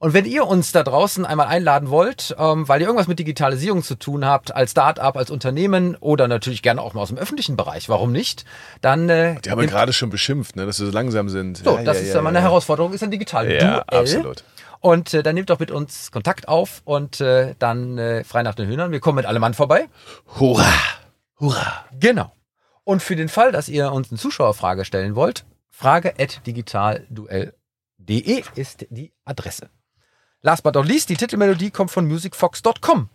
[0.00, 3.82] Und wenn ihr uns da draußen einmal einladen wollt, ähm, weil ihr irgendwas mit Digitalisierung
[3.82, 7.56] zu tun habt, als Start-up, als Unternehmen oder natürlich gerne auch mal aus dem öffentlichen
[7.56, 8.44] Bereich, warum nicht?
[8.80, 11.56] Dann äh, Die haben nehmt- gerade schon beschimpft, ne, dass sie so langsam sind.
[11.58, 12.42] so, Ja, das ja, ist ja, ja mal eine ja.
[12.44, 14.00] Herausforderung, ist ein digital Ja, Duell.
[14.00, 14.44] absolut.
[14.78, 18.54] Und äh, dann nehmt doch mit uns Kontakt auf und äh, dann äh, frei nach
[18.54, 18.92] den Hühnern.
[18.92, 19.88] Wir kommen mit allem Mann vorbei.
[20.38, 20.64] Hurra!
[21.40, 21.86] Hurra!
[21.98, 22.30] Genau.
[22.88, 29.68] Und für den Fall, dass ihr uns eine Zuschauerfrage stellen wollt, frage.digitalduell.de ist die Adresse.
[30.40, 33.10] Last but not least, die Titelmelodie kommt von musicfox.com.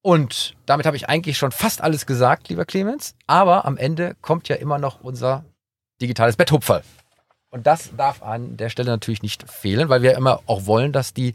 [0.00, 3.14] Und damit habe ich eigentlich schon fast alles gesagt, lieber Clemens.
[3.26, 5.44] Aber am Ende kommt ja immer noch unser
[6.00, 6.82] digitales Betthupferl.
[7.50, 11.12] Und das darf an der Stelle natürlich nicht fehlen, weil wir immer auch wollen, dass
[11.12, 11.34] die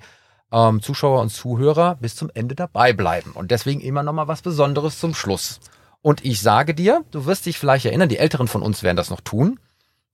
[0.51, 3.33] ähm, Zuschauer und Zuhörer bis zum Ende dabei bleiben.
[3.33, 5.59] Und deswegen immer noch mal was Besonderes zum Schluss.
[6.05, 9.09] Und ich sage dir, du wirst dich vielleicht erinnern, die Älteren von uns werden das
[9.09, 9.59] noch tun.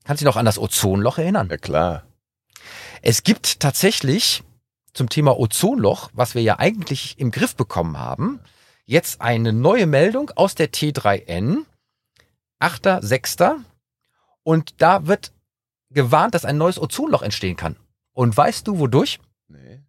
[0.06, 1.50] Kannst dich noch an das Ozonloch erinnern?
[1.50, 2.08] Ja klar.
[3.02, 4.42] Es gibt tatsächlich
[4.94, 8.40] zum Thema Ozonloch, was wir ja eigentlich im Griff bekommen haben,
[8.86, 11.66] jetzt eine neue Meldung aus der T3N,
[12.62, 13.60] 8.6.
[14.44, 15.34] Und da wird
[15.90, 17.76] gewarnt, dass ein neues Ozonloch entstehen kann.
[18.14, 19.20] Und weißt du wodurch?
[19.50, 19.82] Nee.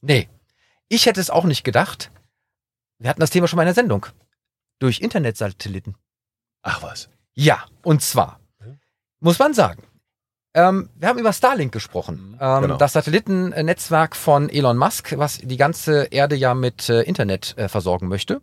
[0.00, 0.28] Nee.
[0.88, 2.12] Ich hätte es auch nicht gedacht.
[3.00, 4.06] Wir hatten das Thema schon mal in der Sendung.
[4.78, 5.96] Durch Internetsatelliten.
[6.62, 7.08] Ach was.
[7.34, 8.40] Ja, und zwar,
[9.20, 9.82] muss man sagen,
[10.52, 12.36] ähm, wir haben über Starlink gesprochen.
[12.40, 12.76] Ähm, Genau.
[12.76, 18.08] Das Satellitennetzwerk von Elon Musk, was die ganze Erde ja mit äh, Internet äh, versorgen
[18.08, 18.40] möchte.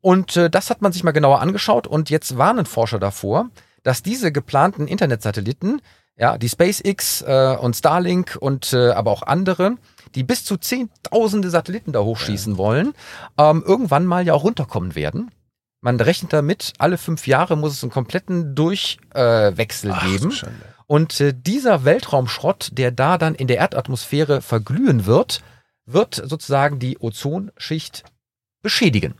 [0.00, 3.50] Und äh, das hat man sich mal genauer angeschaut und jetzt warnen Forscher davor,
[3.84, 5.80] dass diese geplanten Internetsatelliten,
[6.16, 9.76] ja, die SpaceX äh, und Starlink und äh, aber auch andere,
[10.14, 12.94] die bis zu zehntausende Satelliten da hochschießen wollen,
[13.38, 15.30] ähm, irgendwann mal ja auch runterkommen werden.
[15.80, 20.32] Man rechnet damit, alle fünf Jahre muss es einen kompletten Durchwechsel äh, Ach, geben.
[20.86, 25.42] Und äh, dieser Weltraumschrott, der da dann in der Erdatmosphäre verglühen wird,
[25.84, 28.04] wird sozusagen die Ozonschicht
[28.62, 29.14] beschädigen.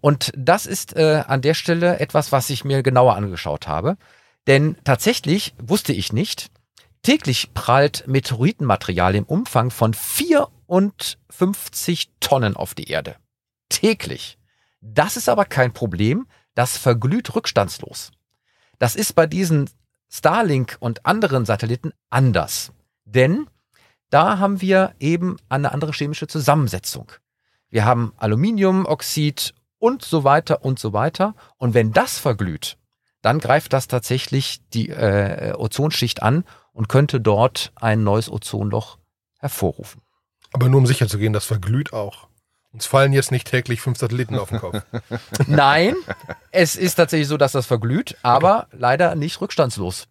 [0.00, 3.96] Und das ist äh, an der Stelle etwas, was ich mir genauer angeschaut habe.
[4.46, 6.50] Denn tatsächlich wusste ich nicht,
[7.06, 13.14] täglich prallt Meteoritenmaterial im Umfang von 54 Tonnen auf die Erde.
[13.68, 14.40] Täglich.
[14.80, 16.26] Das ist aber kein Problem,
[16.56, 18.10] das verglüht rückstandslos.
[18.80, 19.70] Das ist bei diesen
[20.10, 22.72] Starlink und anderen Satelliten anders.
[23.04, 23.46] Denn
[24.10, 27.12] da haben wir eben eine andere chemische Zusammensetzung.
[27.70, 31.36] Wir haben Aluminiumoxid und so weiter und so weiter.
[31.56, 32.78] Und wenn das verglüht,
[33.22, 36.42] dann greift das tatsächlich die äh, Ozonschicht an
[36.76, 38.98] und könnte dort ein neues Ozonloch
[39.38, 40.02] hervorrufen.
[40.52, 42.28] Aber nur um sicher zu gehen, das verglüht auch.
[42.70, 44.82] Uns fallen jetzt nicht täglich fünf Satelliten auf den Kopf.
[45.46, 45.96] Nein,
[46.50, 50.06] es ist tatsächlich so, dass das verglüht, aber leider nicht rückstandslos.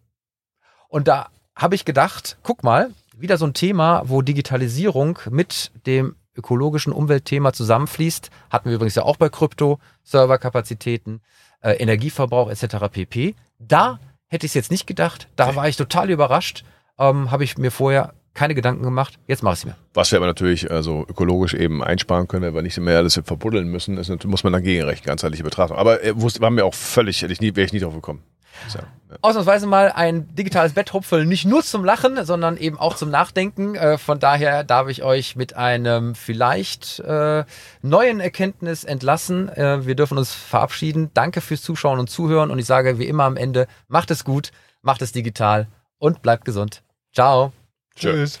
[0.88, 6.16] Und da habe ich gedacht, guck mal, wieder so ein Thema, wo Digitalisierung mit dem
[6.34, 8.30] ökologischen Umweltthema zusammenfließt.
[8.50, 11.20] Hatten wir übrigens ja auch bei Krypto, Serverkapazitäten,
[11.60, 12.88] äh, Energieverbrauch etc.
[12.90, 13.36] pp.
[13.60, 15.28] Da hätte ich es jetzt nicht gedacht.
[15.36, 16.64] Da war ich total überrascht.
[16.98, 19.18] Ähm, habe ich mir vorher keine Gedanken gemacht.
[19.26, 19.76] Jetzt mache ich es mir.
[19.94, 23.68] Was wir aber natürlich also ökologisch eben einsparen können, weil wir nicht mehr alles verbuddeln
[23.68, 25.78] müssen, ist, muss man dagegen rechnen, ganzheitliche Betrachtung.
[25.78, 28.22] Aber äh, wusste, war mir auch völlig, hätte ich nie, wäre ich nie drauf gekommen.
[28.68, 29.16] So, ja.
[29.22, 33.76] Ausnahmsweise mal ein digitales Betthupfeln, nicht nur zum Lachen, sondern eben auch zum Nachdenken.
[33.76, 37.44] Äh, von daher darf ich euch mit einem vielleicht äh,
[37.82, 39.48] neuen Erkenntnis entlassen.
[39.48, 41.10] Äh, wir dürfen uns verabschieden.
[41.14, 42.50] Danke fürs Zuschauen und Zuhören.
[42.50, 44.50] Und ich sage wie immer am Ende, macht es gut,
[44.82, 46.82] macht es digital und bleibt gesund.
[47.12, 47.52] Ciao.
[47.94, 48.40] Tschüss.